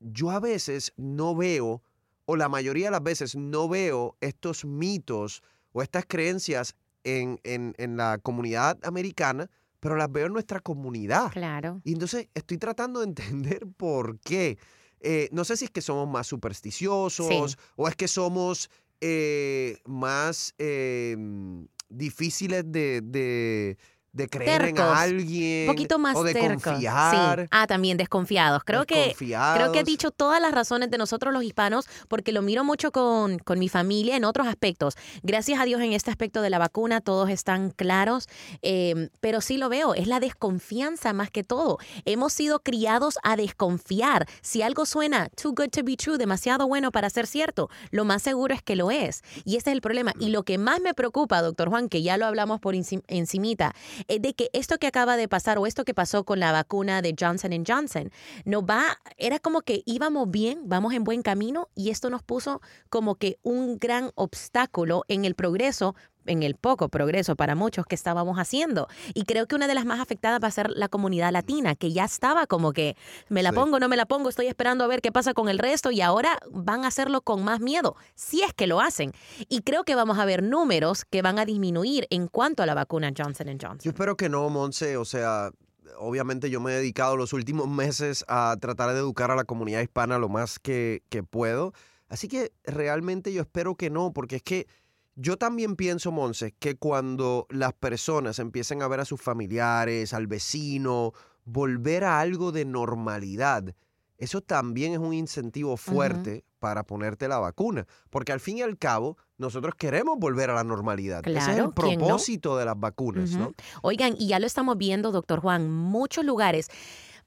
yo 0.00 0.30
a 0.30 0.40
veces 0.40 0.92
no 0.96 1.34
veo, 1.34 1.82
o 2.26 2.36
la 2.36 2.48
mayoría 2.48 2.86
de 2.86 2.90
las 2.92 3.02
veces 3.02 3.36
no 3.36 3.68
veo 3.68 4.16
estos 4.20 4.64
mitos 4.64 5.42
o 5.72 5.82
estas 5.82 6.04
creencias 6.06 6.74
en, 7.04 7.40
en- 7.44 7.74
en 7.78 7.96
la 7.96 8.18
comunidad 8.18 8.78
americana, 8.84 9.48
pero 9.86 9.94
las 9.94 10.10
veo 10.10 10.26
en 10.26 10.32
nuestra 10.32 10.58
comunidad. 10.58 11.30
Claro. 11.30 11.80
Y 11.84 11.92
entonces 11.92 12.28
estoy 12.34 12.58
tratando 12.58 12.98
de 12.98 13.06
entender 13.06 13.68
por 13.76 14.18
qué. 14.18 14.58
Eh, 14.98 15.28
no 15.30 15.44
sé 15.44 15.56
si 15.56 15.66
es 15.66 15.70
que 15.70 15.80
somos 15.80 16.08
más 16.08 16.26
supersticiosos 16.26 17.56
o 17.76 17.86
es 17.86 17.94
que 17.94 18.08
somos 18.08 18.68
eh, 19.00 19.78
más 19.84 20.54
eh, 20.58 21.14
mm, 21.16 21.66
difíciles 21.88 22.64
de, 22.66 23.00
de- 23.00 23.78
de 24.16 24.28
creer 24.28 24.62
en 24.62 24.74
Tercos. 24.74 24.96
alguien 24.96 25.68
Un 25.68 25.74
poquito 25.74 25.98
más 25.98 26.16
o 26.16 26.22
de 26.24 26.32
tercos. 26.32 26.62
confiar. 26.62 27.40
Sí. 27.42 27.48
Ah, 27.50 27.66
también 27.66 27.96
desconfiados. 27.96 28.62
Creo 28.64 28.84
que 28.86 28.94
creo 28.94 29.04
que 29.14 29.26
Desconfiados. 29.26 29.84
dicho 29.84 30.10
todas 30.10 30.40
las 30.40 30.52
razones 30.52 30.90
de 30.90 30.98
nosotros 30.98 31.32
los 31.32 31.42
hispanos, 31.44 31.86
porque 32.08 32.32
lo 32.32 32.42
miro 32.42 32.64
mucho 32.64 32.92
con, 32.92 33.38
con 33.38 33.58
mi 33.58 33.68
familia 33.68 34.16
en 34.16 34.24
otros 34.24 34.46
aspectos. 34.46 34.94
Gracias 35.22 35.60
a 35.60 35.64
Dios 35.64 35.80
en 35.80 35.92
este 35.92 36.10
aspecto 36.10 36.42
de 36.42 36.50
la 36.50 36.58
vacuna 36.58 37.00
todos 37.00 37.28
están 37.30 37.70
claros, 37.70 38.28
eh, 38.62 39.08
pero 39.20 39.40
sí 39.40 39.56
lo 39.58 39.68
veo, 39.68 39.94
es 39.94 40.06
la 40.06 40.20
desconfianza 40.20 41.12
más 41.12 41.30
que 41.30 41.44
todo. 41.44 41.78
Hemos 42.04 42.32
sido 42.32 42.60
criados 42.60 43.18
a 43.22 43.36
desconfiar. 43.36 44.26
Si 44.40 44.62
algo 44.62 44.86
suena 44.86 45.28
too 45.40 45.50
good 45.54 45.68
to 45.70 45.82
be 45.84 45.96
true, 45.96 46.18
demasiado 46.18 46.66
bueno 46.66 46.90
para 46.92 47.10
ser 47.10 47.26
cierto, 47.26 47.68
lo 47.90 48.04
más 48.04 48.22
seguro 48.22 48.54
es 48.54 48.62
que 48.62 48.76
lo 48.76 48.90
es. 48.90 49.22
Y 49.44 49.56
ese 49.56 49.70
es 49.70 49.74
el 49.74 49.80
problema. 49.80 50.12
Y 50.18 50.28
lo 50.30 50.44
que 50.44 50.58
más 50.58 50.80
me 50.80 50.94
preocupa, 50.94 51.42
doctor 51.42 51.68
Juan, 51.68 51.88
que 51.88 52.02
ya 52.02 52.16
lo 52.16 52.26
hablamos 52.26 52.60
por 52.60 52.74
encim- 52.74 53.02
encimita, 53.08 53.74
de 54.08 54.34
que 54.34 54.50
esto 54.52 54.78
que 54.78 54.86
acaba 54.86 55.16
de 55.16 55.28
pasar 55.28 55.58
o 55.58 55.66
esto 55.66 55.84
que 55.84 55.94
pasó 55.94 56.24
con 56.24 56.40
la 56.40 56.52
vacuna 56.52 57.02
de 57.02 57.14
Johnson 57.18 57.52
Johnson, 57.66 58.10
nos 58.44 58.62
va, 58.62 58.98
era 59.16 59.38
como 59.38 59.62
que 59.62 59.82
íbamos 59.86 60.30
bien, 60.30 60.60
vamos 60.64 60.94
en 60.94 61.04
buen 61.04 61.22
camino 61.22 61.68
y 61.74 61.90
esto 61.90 62.10
nos 62.10 62.22
puso 62.22 62.60
como 62.88 63.16
que 63.16 63.38
un 63.42 63.78
gran 63.78 64.10
obstáculo 64.14 65.04
en 65.08 65.24
el 65.24 65.34
progreso 65.34 65.94
en 66.26 66.42
el 66.42 66.54
poco 66.56 66.88
progreso 66.88 67.36
para 67.36 67.54
muchos 67.54 67.86
que 67.86 67.94
estábamos 67.94 68.38
haciendo. 68.38 68.88
Y 69.14 69.24
creo 69.24 69.46
que 69.46 69.54
una 69.54 69.66
de 69.66 69.74
las 69.74 69.84
más 69.84 70.00
afectadas 70.00 70.40
va 70.42 70.48
a 70.48 70.50
ser 70.50 70.70
la 70.70 70.88
comunidad 70.88 71.32
latina, 71.32 71.74
que 71.74 71.92
ya 71.92 72.04
estaba 72.04 72.46
como 72.46 72.72
que 72.72 72.96
me 73.28 73.42
la 73.42 73.50
Sí. 73.50 73.56
pongo, 73.56 73.78
no 73.80 73.88
me 73.88 73.96
la 73.96 74.06
pongo, 74.06 74.28
estoy 74.28 74.46
esperando 74.46 74.84
a 74.84 74.86
ver 74.86 75.00
qué 75.00 75.12
pasa 75.12 75.34
con 75.34 75.48
el 75.48 75.58
resto 75.58 75.90
y 75.90 76.00
ahora 76.00 76.38
van 76.50 76.84
a 76.84 76.88
hacerlo 76.88 77.20
con 77.22 77.44
más 77.44 77.60
miedo, 77.60 77.96
si 78.14 78.42
es 78.42 78.52
que 78.52 78.66
lo 78.66 78.80
hacen. 78.80 79.12
Y 79.48 79.62
creo 79.62 79.84
que 79.84 79.94
vamos 79.94 80.18
a 80.18 80.24
ver 80.24 80.42
números 80.42 81.04
que 81.04 81.22
van 81.22 81.38
a 81.38 81.44
disminuir 81.44 82.06
en 82.10 82.28
cuanto 82.28 82.62
a 82.62 82.66
la 82.66 82.74
vacuna 82.74 83.12
Johnson 83.16 83.46
Johnson. 83.48 83.78
Yo 83.82 83.90
espero 83.90 84.16
que 84.16 84.28
no, 84.28 84.48
Monse. 84.50 84.96
O 84.96 85.04
sea, 85.04 85.50
obviamente 85.98 86.50
yo 86.50 86.60
me 86.60 86.72
he 86.72 86.74
dedicado 86.76 87.16
los 87.16 87.32
últimos 87.32 87.68
meses 87.68 88.24
a 88.28 88.56
tratar 88.60 88.92
de 88.92 88.98
educar 88.98 89.30
a 89.30 89.36
la 89.36 89.44
comunidad 89.44 89.80
hispana 89.80 90.18
lo 90.18 90.28
más 90.28 90.58
que, 90.58 91.02
que 91.08 91.22
puedo. 91.22 91.72
Así 92.08 92.28
que 92.28 92.52
realmente 92.64 93.32
yo 93.32 93.42
espero 93.42 93.74
que 93.74 93.90
no, 93.90 94.12
porque 94.12 94.36
es 94.36 94.42
que 94.42 94.66
yo 95.16 95.38
también 95.38 95.76
pienso, 95.76 96.12
Monse, 96.12 96.52
que 96.58 96.76
cuando 96.76 97.46
las 97.50 97.72
personas 97.72 98.38
empiecen 98.38 98.82
a 98.82 98.88
ver 98.88 99.00
a 99.00 99.04
sus 99.04 99.20
familiares, 99.20 100.12
al 100.12 100.26
vecino, 100.26 101.12
volver 101.44 102.04
a 102.04 102.20
algo 102.20 102.52
de 102.52 102.66
normalidad, 102.66 103.74
eso 104.18 104.42
también 104.42 104.92
es 104.92 104.98
un 104.98 105.14
incentivo 105.14 105.76
fuerte 105.76 106.44
para 106.58 106.84
ponerte 106.84 107.28
la 107.28 107.38
vacuna. 107.38 107.86
Porque 108.10 108.32
al 108.32 108.40
fin 108.40 108.58
y 108.58 108.62
al 108.62 108.78
cabo, 108.78 109.16
nosotros 109.38 109.74
queremos 109.74 110.18
volver 110.18 110.50
a 110.50 110.54
la 110.54 110.64
normalidad. 110.64 111.26
Ese 111.26 111.38
es 111.38 111.44
Claro, 111.44 111.64
el 111.66 111.72
propósito 111.72 112.56
de 112.56 112.64
las 112.64 112.78
vacunas, 112.78 113.30
¿no? 113.32 113.54
Oigan, 113.82 114.14
y 114.18 114.28
ya 114.28 114.38
lo 114.38 114.46
estamos 114.46 114.76
viendo, 114.76 115.12
doctor 115.12 115.40
Juan, 115.40 115.70
muchos 115.70 116.24
lugares. 116.24 116.68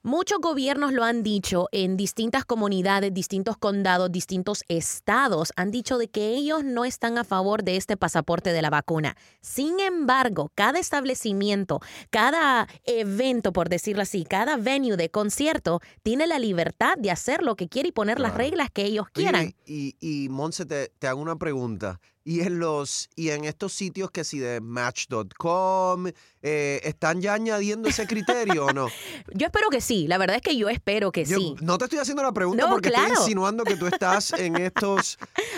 Muchos 0.02 0.38
gobiernos 0.40 0.94
lo 0.94 1.04
han 1.04 1.22
dicho 1.22 1.68
en 1.72 1.98
distintas 1.98 2.46
comunidades, 2.46 3.12
distintos 3.12 3.58
condados, 3.58 4.10
distintos 4.10 4.64
estados, 4.66 5.52
han 5.56 5.70
dicho 5.70 5.98
de 5.98 6.08
que 6.08 6.28
ellos 6.28 6.64
no 6.64 6.86
están 6.86 7.18
a 7.18 7.24
favor 7.24 7.64
de 7.64 7.76
este 7.76 7.98
pasaporte 7.98 8.54
de 8.54 8.62
la 8.62 8.70
vacuna. 8.70 9.14
Sin 9.42 9.78
embargo, 9.78 10.50
cada 10.54 10.78
establecimiento, 10.78 11.80
cada 12.08 12.66
evento, 12.84 13.52
por 13.52 13.68
decirlo 13.68 14.00
así, 14.00 14.24
cada 14.24 14.56
venue 14.56 14.96
de 14.96 15.10
concierto 15.10 15.80
tiene 16.02 16.26
la 16.26 16.38
libertad 16.38 16.96
de 16.96 17.10
hacer 17.10 17.42
lo 17.42 17.54
que 17.54 17.68
quiere 17.68 17.90
y 17.90 17.92
poner 17.92 18.20
las 18.20 18.34
reglas 18.34 18.70
que 18.70 18.86
ellos 18.86 19.06
quieran. 19.12 19.54
Y, 19.66 19.96
y 20.00 20.30
Monse, 20.30 20.64
te, 20.64 20.88
te 20.98 21.08
hago 21.08 21.20
una 21.20 21.36
pregunta. 21.36 22.00
Y 22.30 22.42
en 22.42 22.60
los 22.60 23.08
y 23.16 23.30
en 23.30 23.44
estos 23.44 23.72
sitios 23.72 24.12
que 24.12 24.22
si 24.22 24.38
de 24.38 24.60
Match.com, 24.60 26.06
eh, 26.42 26.80
¿están 26.84 27.20
ya 27.20 27.34
añadiendo 27.34 27.88
ese 27.88 28.06
criterio 28.06 28.66
o 28.66 28.72
no? 28.72 28.86
Yo 29.34 29.46
espero 29.46 29.68
que 29.68 29.80
sí, 29.80 30.06
la 30.06 30.16
verdad 30.16 30.36
es 30.36 30.42
que 30.42 30.56
yo 30.56 30.68
espero 30.68 31.10
que 31.10 31.24
Yo 31.24 31.36
sí. 31.38 31.56
no 31.60 31.76
te 31.76 31.86
estoy 31.86 31.98
haciendo 31.98 32.22
la 32.22 32.30
pregunta 32.30 32.64
No, 32.64 32.70
porque 32.70 32.88
claro. 32.90 33.06
estoy 33.08 33.22
insinuando 33.22 33.64
que 33.64 33.74
tú 33.76 33.88
estás 33.88 34.32
en 34.34 34.56
estos 34.56 35.18
I 35.36 35.42
am, 35.42 35.56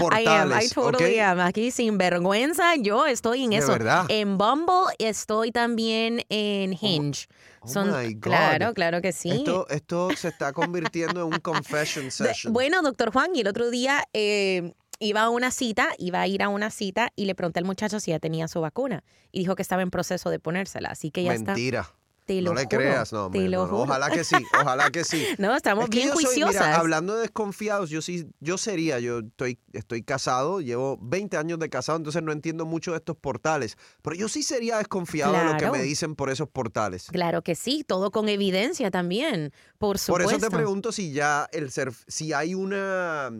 portales. 0.48 0.64
I 0.70 0.74
totally 0.74 1.14
¿ok? 1.20 1.26
am. 1.26 1.40
Aquí 1.40 1.70
sin 1.70 1.98
vergüenza, 1.98 2.74
yo 2.76 3.04
estoy 3.06 3.44
en 3.44 3.50
De 3.50 3.56
eso. 3.56 3.72
verdad. 3.72 4.06
En 4.08 4.38
Bumble 4.38 4.94
estoy 4.98 5.52
también 5.52 6.24
en 6.30 6.72
Hinge. 6.72 7.26
oh 7.60 7.84
my 7.84 8.14
God. 8.14 8.20
Claro, 8.22 8.72
claro 8.72 9.02
que 9.02 9.12
sí. 9.12 9.30
Esto, 9.30 9.66
esto 9.68 10.08
se 10.16 10.28
está 10.28 10.54
convirtiendo 10.54 11.20
en 11.26 11.34
un 11.34 11.40
confession 11.40 12.10
session. 12.10 12.50
bueno, 12.54 12.80
doctor 12.80 13.12
Juan, 13.12 13.30
y 13.36 13.40
el 13.42 13.48
otro 13.48 13.68
día 13.70 14.04
eh, 14.14 14.72
iba 15.02 15.22
a 15.22 15.30
una 15.30 15.50
cita, 15.50 15.88
iba 15.98 16.20
a 16.20 16.26
ir 16.26 16.42
a 16.42 16.48
una 16.48 16.70
cita 16.70 17.10
y 17.16 17.24
le 17.26 17.34
pregunté 17.34 17.58
al 17.58 17.64
muchacho 17.66 18.00
si 18.00 18.10
ya 18.12 18.18
tenía 18.18 18.48
su 18.48 18.60
vacuna 18.60 19.04
y 19.30 19.40
dijo 19.40 19.54
que 19.56 19.62
estaba 19.62 19.82
en 19.82 19.90
proceso 19.90 20.30
de 20.30 20.38
ponérsela, 20.38 20.90
así 20.90 21.10
que 21.10 21.24
ya 21.24 21.34
está. 21.34 21.52
Mentira. 21.52 21.88
Te 22.24 22.40
no 22.40 22.50
lo 22.50 22.54
le 22.54 22.66
juro, 22.66 22.78
creas, 22.78 23.12
no, 23.12 23.30
te 23.32 23.48
lo 23.48 23.62
no, 23.62 23.62
no. 23.64 23.68
juro. 23.72 23.82
Ojalá 23.82 24.08
que 24.10 24.22
sí, 24.22 24.36
ojalá 24.60 24.90
que 24.92 25.02
sí. 25.02 25.26
No, 25.38 25.56
estamos 25.56 25.84
Es 25.84 25.90
que 25.90 25.96
bien 25.96 26.08
yo 26.10 26.14
soy- 26.14 26.24
juiciosas. 26.26 26.54
mira, 26.54 26.76
hablando 26.78 27.16
de 27.16 27.22
desconfiados, 27.22 27.90
yo 27.90 28.00
sí, 28.00 28.28
yo 28.38 28.58
sería, 28.58 29.00
yo 29.00 29.18
estoy, 29.18 29.58
estoy 29.72 30.04
casado, 30.04 30.60
llevo 30.60 30.98
20 31.02 31.36
años 31.36 31.58
de 31.58 31.68
casado, 31.68 31.98
entonces 31.98 32.22
no 32.22 32.30
entiendo 32.30 32.64
mucho 32.64 32.92
de 32.92 32.98
estos 32.98 33.16
portales. 33.16 33.76
Pero 34.02 34.14
yo 34.14 34.28
sí 34.28 34.44
sería 34.44 34.78
desconfiado 34.78 35.32
de 35.36 35.44
lo 35.46 35.56
que 35.56 35.68
me 35.72 35.82
dicen 35.82 36.14
por 36.14 36.30
esos 36.30 36.48
portales. 36.48 37.08
Claro 37.10 37.42
que 37.42 37.56
sí, 37.56 37.82
todo 37.84 38.12
con 38.12 38.28
evidencia 38.28 38.92
también, 38.92 39.52
por 39.78 39.96
Por 39.96 39.98
supuesto. 39.98 40.30
eso 40.36 40.46
te 40.48 40.56
pregunto 40.56 40.92
si 40.92 41.10
ya 41.12 41.48
el 41.50 41.72
ser, 41.72 41.92
si 42.06 42.32
hay 42.32 42.54
una, 42.54 43.32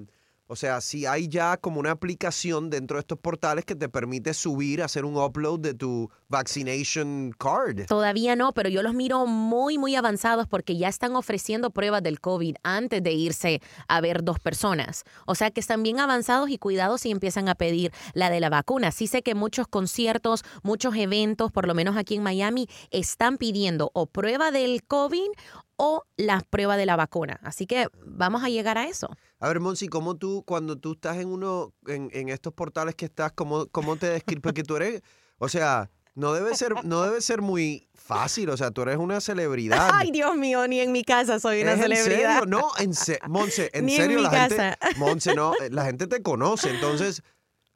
o 0.52 0.56
sea, 0.56 0.82
si 0.82 1.06
hay 1.06 1.28
ya 1.28 1.56
como 1.56 1.80
una 1.80 1.92
aplicación 1.92 2.68
dentro 2.68 2.98
de 2.98 3.00
estos 3.00 3.18
portales 3.18 3.64
que 3.64 3.74
te 3.74 3.88
permite 3.88 4.34
subir, 4.34 4.82
hacer 4.82 5.06
un 5.06 5.16
upload 5.16 5.60
de 5.60 5.72
tu 5.72 6.10
vaccination 6.28 7.34
card. 7.38 7.86
Todavía 7.86 8.36
no, 8.36 8.52
pero 8.52 8.68
yo 8.68 8.82
los 8.82 8.92
miro 8.92 9.24
muy, 9.24 9.78
muy 9.78 9.96
avanzados 9.96 10.46
porque 10.46 10.76
ya 10.76 10.88
están 10.88 11.16
ofreciendo 11.16 11.70
pruebas 11.70 12.02
del 12.02 12.20
COVID 12.20 12.56
antes 12.64 13.02
de 13.02 13.12
irse 13.12 13.62
a 13.88 14.02
ver 14.02 14.24
dos 14.24 14.40
personas. 14.40 15.04
O 15.24 15.34
sea 15.34 15.50
que 15.50 15.60
están 15.60 15.82
bien 15.82 16.00
avanzados 16.00 16.50
y 16.50 16.58
cuidados 16.58 17.06
y 17.06 17.12
empiezan 17.12 17.48
a 17.48 17.54
pedir 17.54 17.90
la 18.12 18.28
de 18.28 18.40
la 18.40 18.50
vacuna. 18.50 18.92
Sí 18.92 19.06
sé 19.06 19.22
que 19.22 19.34
muchos 19.34 19.66
conciertos, 19.66 20.44
muchos 20.62 20.94
eventos, 20.96 21.50
por 21.50 21.66
lo 21.66 21.74
menos 21.74 21.96
aquí 21.96 22.16
en 22.16 22.22
Miami, 22.22 22.68
están 22.90 23.38
pidiendo 23.38 23.90
o 23.94 24.04
prueba 24.04 24.50
del 24.50 24.84
COVID 24.84 25.30
o 25.76 26.04
la 26.16 26.40
prueba 26.48 26.76
de 26.76 26.86
la 26.86 26.96
vacuna. 26.96 27.40
Así 27.42 27.66
que 27.66 27.88
vamos 28.06 28.44
a 28.44 28.48
llegar 28.48 28.78
a 28.78 28.86
eso. 28.86 29.08
A 29.42 29.48
ver, 29.48 29.58
Monsi, 29.58 29.88
¿cómo 29.88 30.14
tú, 30.16 30.44
cuando 30.46 30.76
tú 30.78 30.92
estás 30.92 31.16
en 31.16 31.26
uno, 31.28 31.74
en, 31.88 32.10
en 32.12 32.28
estos 32.28 32.52
portales 32.52 32.94
que 32.94 33.06
estás, 33.06 33.32
cómo, 33.32 33.66
cómo 33.66 33.96
te 33.96 34.06
describes? 34.08 34.40
Porque 34.40 34.62
tú 34.62 34.76
eres, 34.76 35.02
o 35.38 35.48
sea, 35.48 35.90
no 36.14 36.32
debe 36.32 36.54
ser, 36.54 36.84
no 36.84 37.02
debe 37.02 37.20
ser 37.20 37.42
muy 37.42 37.88
fácil, 37.92 38.50
o 38.50 38.56
sea, 38.56 38.70
tú 38.70 38.82
eres 38.82 38.98
una 38.98 39.20
celebridad. 39.20 39.90
Ay, 39.92 40.12
Dios 40.12 40.36
mío, 40.36 40.68
ni 40.68 40.78
en 40.78 40.92
mi 40.92 41.02
casa 41.02 41.40
soy 41.40 41.62
una 41.62 41.72
¿Es 41.72 41.78
en 41.78 41.82
celebridad. 41.82 42.38
serio? 42.38 42.46
No, 42.46 42.70
en 42.78 42.94
serio, 42.94 43.20
Monse, 43.28 43.68
en 43.72 43.86
Ni 43.86 43.96
en 43.96 44.02
serio 44.02 44.18
mi 44.18 44.22
la 44.22 44.30
casa. 44.30 44.78
gente, 44.80 44.98
Monse, 45.00 45.34
no, 45.34 45.54
eh, 45.60 45.70
la 45.70 45.86
gente 45.86 46.06
te 46.06 46.22
conoce, 46.22 46.70
entonces, 46.70 47.22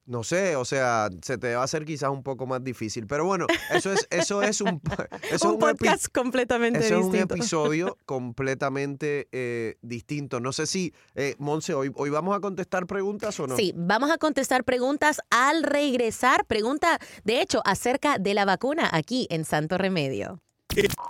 no 0.06 0.22
sé, 0.24 0.56
o 0.56 0.64
sea, 0.64 1.08
se 1.22 1.36
te 1.36 1.54
va 1.54 1.62
a 1.62 1.64
hacer 1.64 1.84
quizás 1.84 2.10
un 2.10 2.22
poco 2.22 2.46
más 2.46 2.62
difícil, 2.62 3.06
pero 3.06 3.24
bueno, 3.24 3.46
eso 3.72 3.92
es, 3.92 4.06
eso 4.10 4.40
es 4.42 4.60
un, 4.60 4.80
eso 5.22 5.34
es 5.34 5.42
un 5.42 5.50
un 5.50 5.56
epi- 5.56 5.58
podcast 5.60 6.06
completamente 6.14 6.78
eso 6.78 6.98
es 7.00 7.04
un 7.04 7.12
distinto. 7.12 7.34
episodio 7.34 7.98
completamente 8.06 9.28
eh, 9.32 9.76
distinto. 9.82 10.40
No 10.40 10.52
sé 10.52 10.66
si, 10.66 10.94
eh, 11.14 11.34
Monse, 11.38 11.74
hoy, 11.74 11.90
hoy 11.96 12.10
vamos 12.10 12.36
a 12.36 12.40
contestar 12.40 12.86
preguntas 12.86 13.38
o 13.40 13.46
no. 13.46 13.56
Sí, 13.56 13.72
vamos 13.76 14.10
a 14.10 14.18
contestar 14.18 14.64
preguntas 14.64 15.20
al 15.30 15.62
regresar. 15.62 16.44
Pregunta, 16.46 16.98
de 17.24 17.40
hecho, 17.40 17.60
acerca 17.64 18.18
de 18.18 18.34
la 18.34 18.44
vacuna 18.44 18.88
aquí 18.92 19.26
en 19.30 19.44
Santo 19.44 19.76
Remedio. 19.78 20.40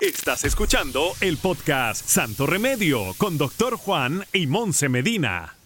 Estás 0.00 0.44
escuchando 0.44 1.12
el 1.20 1.38
podcast 1.38 2.06
Santo 2.06 2.46
Remedio 2.46 3.14
con 3.18 3.36
Doctor 3.36 3.76
Juan 3.76 4.24
y 4.32 4.46
Monse 4.46 4.88
Medina. 4.88 5.55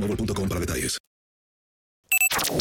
boostmobile.com 0.00 0.48
para 0.48 0.60
detalles. 0.60 0.98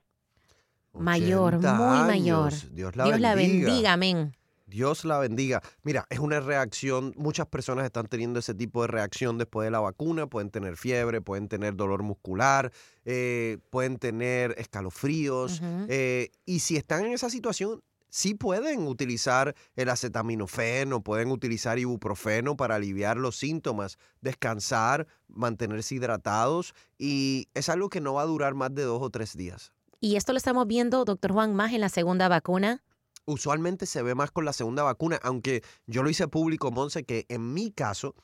Mayor, 0.93 1.55
80 1.55 1.73
muy 1.73 2.07
mayor. 2.07 2.51
Dios 2.73 2.95
la 2.95 3.05
Dios 3.05 3.19
la 3.19 3.35
bendiga. 3.35 3.65
bendiga, 3.67 3.93
amén. 3.93 4.31
Dios 4.65 5.05
la 5.05 5.19
bendiga. 5.19 5.61
Mira, 5.83 6.05
es 6.09 6.19
una 6.19 6.39
reacción, 6.39 7.13
muchas 7.17 7.47
personas 7.47 7.85
están 7.85 8.07
teniendo 8.07 8.39
ese 8.39 8.53
tipo 8.53 8.81
de 8.81 8.87
reacción 8.87 9.37
después 9.37 9.65
de 9.65 9.71
la 9.71 9.79
vacuna, 9.79 10.27
pueden 10.27 10.49
tener 10.49 10.75
fiebre, 10.75 11.21
pueden 11.21 11.47
tener 11.47 11.75
dolor 11.75 12.03
muscular, 12.03 12.71
eh, 13.05 13.59
pueden 13.69 13.97
tener 13.97 14.55
escalofríos, 14.57 15.61
eh, 15.87 16.29
y 16.45 16.59
si 16.59 16.77
están 16.77 17.05
en 17.05 17.13
esa 17.13 17.29
situación, 17.29 17.83
sí 18.09 18.33
pueden 18.33 18.87
utilizar 18.87 19.55
el 19.75 19.89
acetaminofeno, 19.89 21.01
pueden 21.01 21.31
utilizar 21.31 21.77
ibuprofeno 21.77 22.55
para 22.55 22.75
aliviar 22.75 23.17
los 23.17 23.35
síntomas, 23.35 23.97
descansar, 24.21 25.05
mantenerse 25.27 25.95
hidratados, 25.95 26.73
y 26.97 27.49
es 27.53 27.69
algo 27.69 27.89
que 27.89 28.01
no 28.01 28.13
va 28.15 28.23
a 28.23 28.25
durar 28.25 28.55
más 28.55 28.73
de 28.73 28.83
dos 28.83 29.01
o 29.01 29.09
tres 29.09 29.37
días. 29.37 29.73
Y 29.99 30.15
esto 30.15 30.33
lo 30.33 30.37
estamos 30.37 30.65
viendo, 30.65 31.05
doctor 31.05 31.33
Juan, 31.33 31.55
más 31.55 31.73
en 31.73 31.81
la 31.81 31.89
segunda 31.89 32.27
vacuna. 32.27 32.81
Usualmente 33.25 33.85
se 33.85 34.01
ve 34.01 34.15
más 34.15 34.31
con 34.31 34.45
la 34.45 34.53
segunda 34.53 34.83
vacuna, 34.83 35.19
aunque 35.23 35.63
yo 35.87 36.03
lo 36.03 36.09
hice 36.09 36.27
público, 36.27 36.71
Monse, 36.71 37.03
que 37.03 37.25
en 37.29 37.53
mi 37.53 37.71
caso 37.71 38.15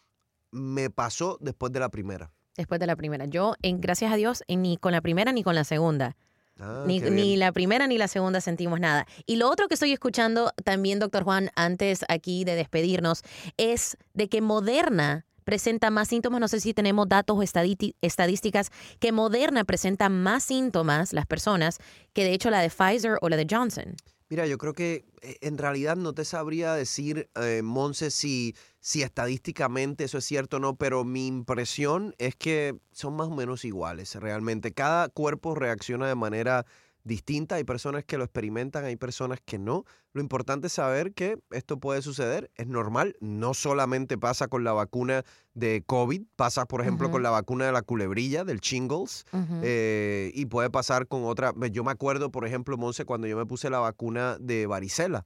me 0.51 0.89
pasó 0.89 1.37
después 1.41 1.71
de 1.71 1.79
la 1.79 1.89
primera. 1.89 2.31
Después 2.57 2.79
de 2.79 2.87
la 2.87 2.95
primera. 2.95 3.25
Yo, 3.25 3.55
en, 3.61 3.79
gracias 3.81 4.11
a 4.11 4.15
Dios, 4.15 4.43
en- 4.47 4.61
ni 4.61 4.77
con 4.77 4.91
la 4.91 5.01
primera 5.01 5.31
ni 5.31 5.43
con 5.43 5.55
la 5.55 5.63
segunda. 5.63 6.15
Ah, 6.59 6.83
Ni, 6.85 6.99
ni 6.99 7.37
la 7.37 7.51
primera 7.53 7.87
ni 7.87 7.97
la 7.97 8.07
segunda 8.07 8.39
sentimos 8.41 8.79
nada. 8.79 9.07
Y 9.25 9.37
lo 9.37 9.49
otro 9.49 9.67
que 9.67 9.73
estoy 9.73 9.93
escuchando 9.93 10.51
también, 10.63 10.99
doctor 10.99 11.23
Juan, 11.23 11.49
antes 11.55 12.05
aquí 12.07 12.43
de 12.43 12.53
despedirnos, 12.55 13.23
es 13.57 13.97
de 14.13 14.27
que 14.29 14.41
Moderna 14.41 15.25
presenta 15.43 15.89
más 15.89 16.09
síntomas, 16.09 16.39
no 16.39 16.47
sé 16.47 16.59
si 16.59 16.73
tenemos 16.75 17.09
datos 17.09 17.35
o 17.35 17.41
estadísticas, 17.41 18.69
que 18.99 19.11
Moderna 19.11 19.63
presenta 19.63 20.07
más 20.09 20.43
síntomas, 20.43 21.13
las 21.13 21.25
personas, 21.25 21.79
que 22.13 22.23
de 22.23 22.33
hecho 22.33 22.49
la 22.51 22.59
de 22.61 22.69
Pfizer 22.69 23.17
o 23.21 23.29
la 23.29 23.37
de 23.37 23.47
Johnson. 23.49 23.95
Mira, 24.31 24.47
yo 24.47 24.57
creo 24.57 24.71
que 24.71 25.03
eh, 25.23 25.39
en 25.41 25.57
realidad 25.57 25.97
no 25.97 26.13
te 26.13 26.23
sabría 26.23 26.73
decir, 26.73 27.29
eh, 27.35 27.61
Monse, 27.63 28.11
si, 28.11 28.55
si 28.79 29.01
estadísticamente 29.03 30.05
eso 30.05 30.19
es 30.19 30.23
cierto 30.23 30.55
o 30.55 30.59
no, 30.61 30.77
pero 30.77 31.03
mi 31.03 31.27
impresión 31.27 32.15
es 32.17 32.37
que 32.37 32.79
son 32.93 33.17
más 33.17 33.27
o 33.27 33.35
menos 33.35 33.65
iguales 33.65 34.15
realmente. 34.15 34.71
Cada 34.71 35.09
cuerpo 35.09 35.53
reacciona 35.53 36.07
de 36.07 36.15
manera 36.15 36.65
distinta. 37.03 37.55
Hay 37.55 37.63
personas 37.63 38.03
que 38.05 38.17
lo 38.17 38.23
experimentan, 38.23 38.85
hay 38.85 38.95
personas 38.95 39.39
que 39.43 39.57
no. 39.59 39.85
Lo 40.13 40.21
importante 40.21 40.67
es 40.67 40.73
saber 40.73 41.13
que 41.13 41.39
esto 41.51 41.79
puede 41.79 42.01
suceder, 42.01 42.51
es 42.55 42.67
normal. 42.67 43.15
No 43.21 43.53
solamente 43.53 44.17
pasa 44.17 44.47
con 44.47 44.63
la 44.63 44.73
vacuna 44.73 45.23
de 45.53 45.83
COVID, 45.85 46.23
pasa, 46.35 46.65
por 46.65 46.81
ejemplo, 46.81 47.11
con 47.11 47.23
la 47.23 47.29
vacuna 47.29 47.65
de 47.65 47.71
la 47.71 47.81
culebrilla, 47.81 48.43
del 48.43 48.59
shingles. 48.59 49.25
Eh, 49.63 50.31
y 50.33 50.45
puede 50.47 50.69
pasar 50.69 51.07
con 51.07 51.23
otra. 51.25 51.53
Yo 51.71 51.83
me 51.83 51.91
acuerdo, 51.91 52.31
por 52.31 52.45
ejemplo, 52.45 52.77
Monse, 52.77 53.05
cuando 53.05 53.27
yo 53.27 53.37
me 53.37 53.45
puse 53.45 53.69
la 53.69 53.79
vacuna 53.79 54.37
de 54.39 54.67
varicela. 54.67 55.25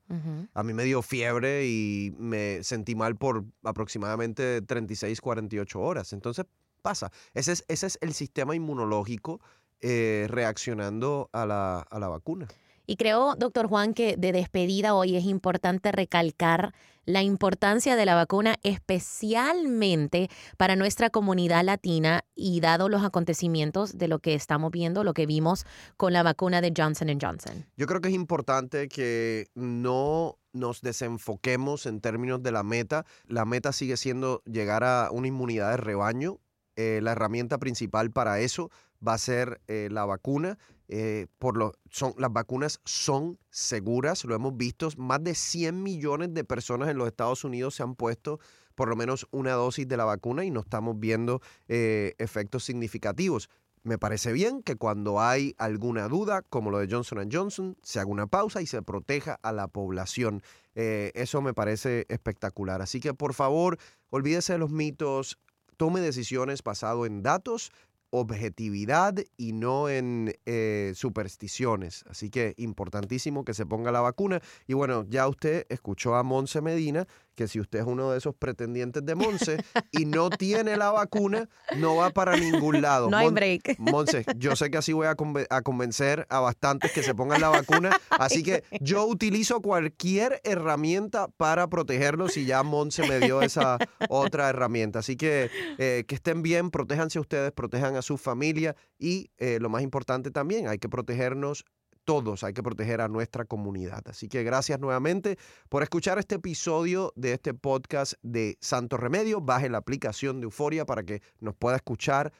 A 0.53 0.63
mí 0.63 0.73
me 0.73 0.83
dio 0.83 1.01
fiebre 1.01 1.67
y 1.67 2.13
me 2.17 2.63
sentí 2.63 2.95
mal 2.95 3.15
por 3.15 3.43
aproximadamente 3.63 4.61
36, 4.61 5.19
48 5.21 5.79
horas. 5.79 6.13
Entonces 6.13 6.45
pasa. 6.85 7.11
Ese 7.33 7.51
es, 7.53 7.65
ese 7.67 7.87
es 7.87 7.97
el 8.01 8.13
sistema 8.13 8.55
inmunológico 8.55 9.41
eh, 9.81 10.27
reaccionando 10.29 11.29
a 11.33 11.45
la, 11.45 11.79
a 11.79 11.99
la 11.99 12.07
vacuna. 12.07 12.47
Y 12.87 12.97
creo, 12.97 13.35
doctor 13.35 13.67
Juan, 13.67 13.93
que 13.93 14.15
de 14.15 14.31
despedida 14.31 14.93
hoy 14.93 15.15
es 15.15 15.25
importante 15.25 15.91
recalcar 15.91 16.73
la 17.05 17.21
importancia 17.21 17.95
de 17.95 18.05
la 18.05 18.15
vacuna, 18.15 18.55
especialmente 18.63 20.29
para 20.57 20.75
nuestra 20.75 21.09
comunidad 21.09 21.63
latina 21.63 22.23
y 22.35 22.59
dado 22.59 22.89
los 22.89 23.03
acontecimientos 23.03 23.97
de 23.97 24.07
lo 24.07 24.19
que 24.19 24.33
estamos 24.33 24.71
viendo, 24.71 25.03
lo 25.03 25.13
que 25.13 25.25
vimos 25.25 25.65
con 25.97 26.13
la 26.13 26.23
vacuna 26.23 26.61
de 26.61 26.73
Johnson 26.75 27.07
Johnson. 27.21 27.65
Yo 27.77 27.85
creo 27.85 28.01
que 28.01 28.09
es 28.09 28.15
importante 28.15 28.87
que 28.87 29.47
no 29.53 30.37
nos 30.51 30.81
desenfoquemos 30.81 31.85
en 31.85 32.01
términos 32.01 32.41
de 32.41 32.51
la 32.51 32.63
meta. 32.63 33.05
La 33.27 33.45
meta 33.45 33.71
sigue 33.71 33.97
siendo 33.97 34.41
llegar 34.45 34.83
a 34.83 35.09
una 35.11 35.27
inmunidad 35.27 35.71
de 35.71 35.77
rebaño. 35.77 36.39
Eh, 36.77 36.99
la 37.01 37.13
herramienta 37.13 37.57
principal 37.57 38.11
para 38.11 38.39
eso 38.41 38.69
va 39.05 39.13
a 39.13 39.17
ser 39.17 39.61
eh, 39.67 39.89
la 39.91 40.05
vacuna. 40.05 40.57
Eh, 40.87 41.27
por 41.39 41.57
lo, 41.57 41.73
son, 41.89 42.13
las 42.17 42.31
vacunas 42.31 42.79
son 42.85 43.39
seguras, 43.49 44.23
lo 44.25 44.35
hemos 44.35 44.55
visto. 44.55 44.89
Más 44.97 45.23
de 45.23 45.35
100 45.35 45.81
millones 45.81 46.33
de 46.33 46.43
personas 46.43 46.89
en 46.89 46.97
los 46.97 47.07
Estados 47.07 47.43
Unidos 47.43 47.75
se 47.75 47.83
han 47.83 47.95
puesto 47.95 48.39
por 48.75 48.89
lo 48.89 48.95
menos 48.95 49.27
una 49.31 49.53
dosis 49.53 49.87
de 49.87 49.97
la 49.97 50.05
vacuna 50.05 50.43
y 50.43 50.51
no 50.51 50.59
estamos 50.59 50.99
viendo 50.99 51.41
eh, 51.67 52.13
efectos 52.17 52.63
significativos. 52.63 53.49
Me 53.83 53.97
parece 53.97 54.33
bien 54.33 54.63
que 54.63 54.75
cuando 54.75 55.21
hay 55.21 55.55
alguna 55.59 56.07
duda, 56.07 56.41
como 56.41 56.71
lo 56.71 56.79
de 56.79 56.87
Johnson 56.89 57.29
Johnson, 57.31 57.77
se 57.83 57.99
haga 57.99 58.09
una 58.09 58.25
pausa 58.25 58.61
y 58.61 58.65
se 58.65 58.81
proteja 58.81 59.39
a 59.43 59.51
la 59.51 59.67
población. 59.67 60.41
Eso 60.73 61.41
me 61.43 61.53
parece 61.53 62.05
espectacular. 62.09 62.81
Así 62.81 62.99
que 62.99 63.13
por 63.13 63.35
favor, 63.35 63.77
olvídese 64.09 64.53
de 64.53 64.59
los 64.59 64.71
mitos, 64.71 65.37
tome 65.77 66.01
decisiones 66.01 66.63
basado 66.63 67.05
en 67.05 67.21
datos, 67.21 67.71
objetividad 68.09 69.15
y 69.37 69.53
no 69.53 69.89
en 69.89 70.33
eh, 70.45 70.93
supersticiones. 70.95 72.05
Así 72.09 72.29
que 72.29 72.53
importantísimo 72.57 73.45
que 73.45 73.53
se 73.53 73.65
ponga 73.65 73.91
la 73.91 74.01
vacuna. 74.01 74.41
Y 74.67 74.73
bueno, 74.73 75.05
ya 75.09 75.27
usted 75.27 75.65
escuchó 75.69 76.15
a 76.15 76.23
Monse 76.23 76.61
Medina 76.61 77.07
que 77.35 77.47
si 77.47 77.59
usted 77.59 77.79
es 77.79 77.85
uno 77.85 78.11
de 78.11 78.17
esos 78.17 78.33
pretendientes 78.35 79.05
de 79.05 79.13
Monse 79.15 79.57
y 79.91 80.05
no 80.05 80.29
tiene 80.39 80.77
la 80.77 80.91
vacuna, 80.91 81.47
no 81.77 81.97
va 81.97 82.09
para 82.09 82.35
ningún 82.37 82.81
lado. 82.81 83.09
No 83.09 83.17
hay 83.17 83.29
break. 83.29 83.75
Monse, 83.77 84.25
yo 84.37 84.55
sé 84.55 84.71
que 84.71 84.77
así 84.77 84.93
voy 84.93 85.07
a, 85.07 85.15
conven- 85.15 85.47
a 85.49 85.61
convencer 85.61 86.25
a 86.29 86.39
bastantes 86.39 86.91
que 86.93 87.03
se 87.03 87.13
pongan 87.13 87.41
la 87.41 87.49
vacuna, 87.49 87.99
así 88.09 88.41
que 88.41 88.63
yo 88.81 89.05
utilizo 89.05 89.61
cualquier 89.61 90.41
herramienta 90.43 91.27
para 91.37 91.67
protegerlos 91.67 92.37
y 92.37 92.45
ya 92.45 92.63
Monse 92.63 93.07
me 93.07 93.19
dio 93.19 93.41
esa 93.41 93.77
otra 94.09 94.49
herramienta. 94.49 94.99
Así 94.99 95.15
que 95.17 95.49
eh, 95.77 96.03
que 96.07 96.15
estén 96.15 96.41
bien, 96.41 96.71
protéjanse 96.71 97.19
ustedes, 97.19 97.51
protejan 97.51 97.95
a 97.95 98.01
su 98.01 98.17
familia 98.17 98.75
y 98.97 99.29
eh, 99.37 99.59
lo 99.61 99.69
más 99.69 99.81
importante 99.83 100.31
también, 100.31 100.67
hay 100.67 100.77
que 100.79 100.89
protegernos 100.89 101.65
todos, 102.05 102.43
hay 102.43 102.53
que 102.53 102.63
proteger 102.63 103.01
a 103.01 103.07
nuestra 103.07 103.45
comunidad. 103.45 104.03
Así 104.07 104.29
que 104.29 104.43
gracias 104.43 104.79
nuevamente 104.79 105.37
por 105.67 105.83
escuchar 105.83 106.19
este 106.19 106.35
episodio 106.35 107.11
de 107.15 107.33
este 107.33 107.53
podcast 107.53 108.13
de 108.21 108.57
Santo 108.61 108.97
Remedio. 108.97 109.41
Baje 109.41 109.69
la 109.69 109.79
aplicación 109.79 110.39
de 110.39 110.45
Euforia 110.45 110.85
para 110.85 111.03
que 111.03 111.21
nos 111.39 111.55
pueda 111.55 111.75
escuchar 111.75 112.31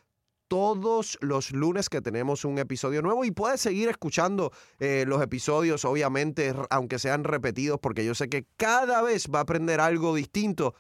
todos 0.47 1.17
los 1.21 1.51
lunes 1.51 1.89
que 1.89 2.01
tenemos 2.01 2.45
un 2.45 2.60
episodio 2.60 3.01
nuevo 3.01 3.25
y 3.25 3.32
puedes 3.32 3.60
seguir 3.60 3.89
escuchando 3.89 4.51
eh, 4.80 5.04
los 5.08 5.21
episodios, 5.21 5.86
obviamente, 5.86 6.54
aunque 6.69 6.99
sean 6.99 7.23
repetidos, 7.23 7.80
porque 7.82 8.06
yo 8.06 8.13
sé 8.13 8.30
que 8.30 8.45
cada 8.56 9.01
vez 9.01 9.28
va 9.34 9.39
a 9.39 9.41
aprender 9.41 9.82
algo 9.82 10.13
distinto, 10.13 10.75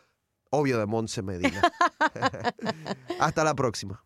obvio 0.51 0.77
de 0.77 0.85
Monse 0.85 1.23
Medina. 1.23 1.61
Hasta 3.19 3.43
la 3.43 3.55
próxima. 3.55 4.05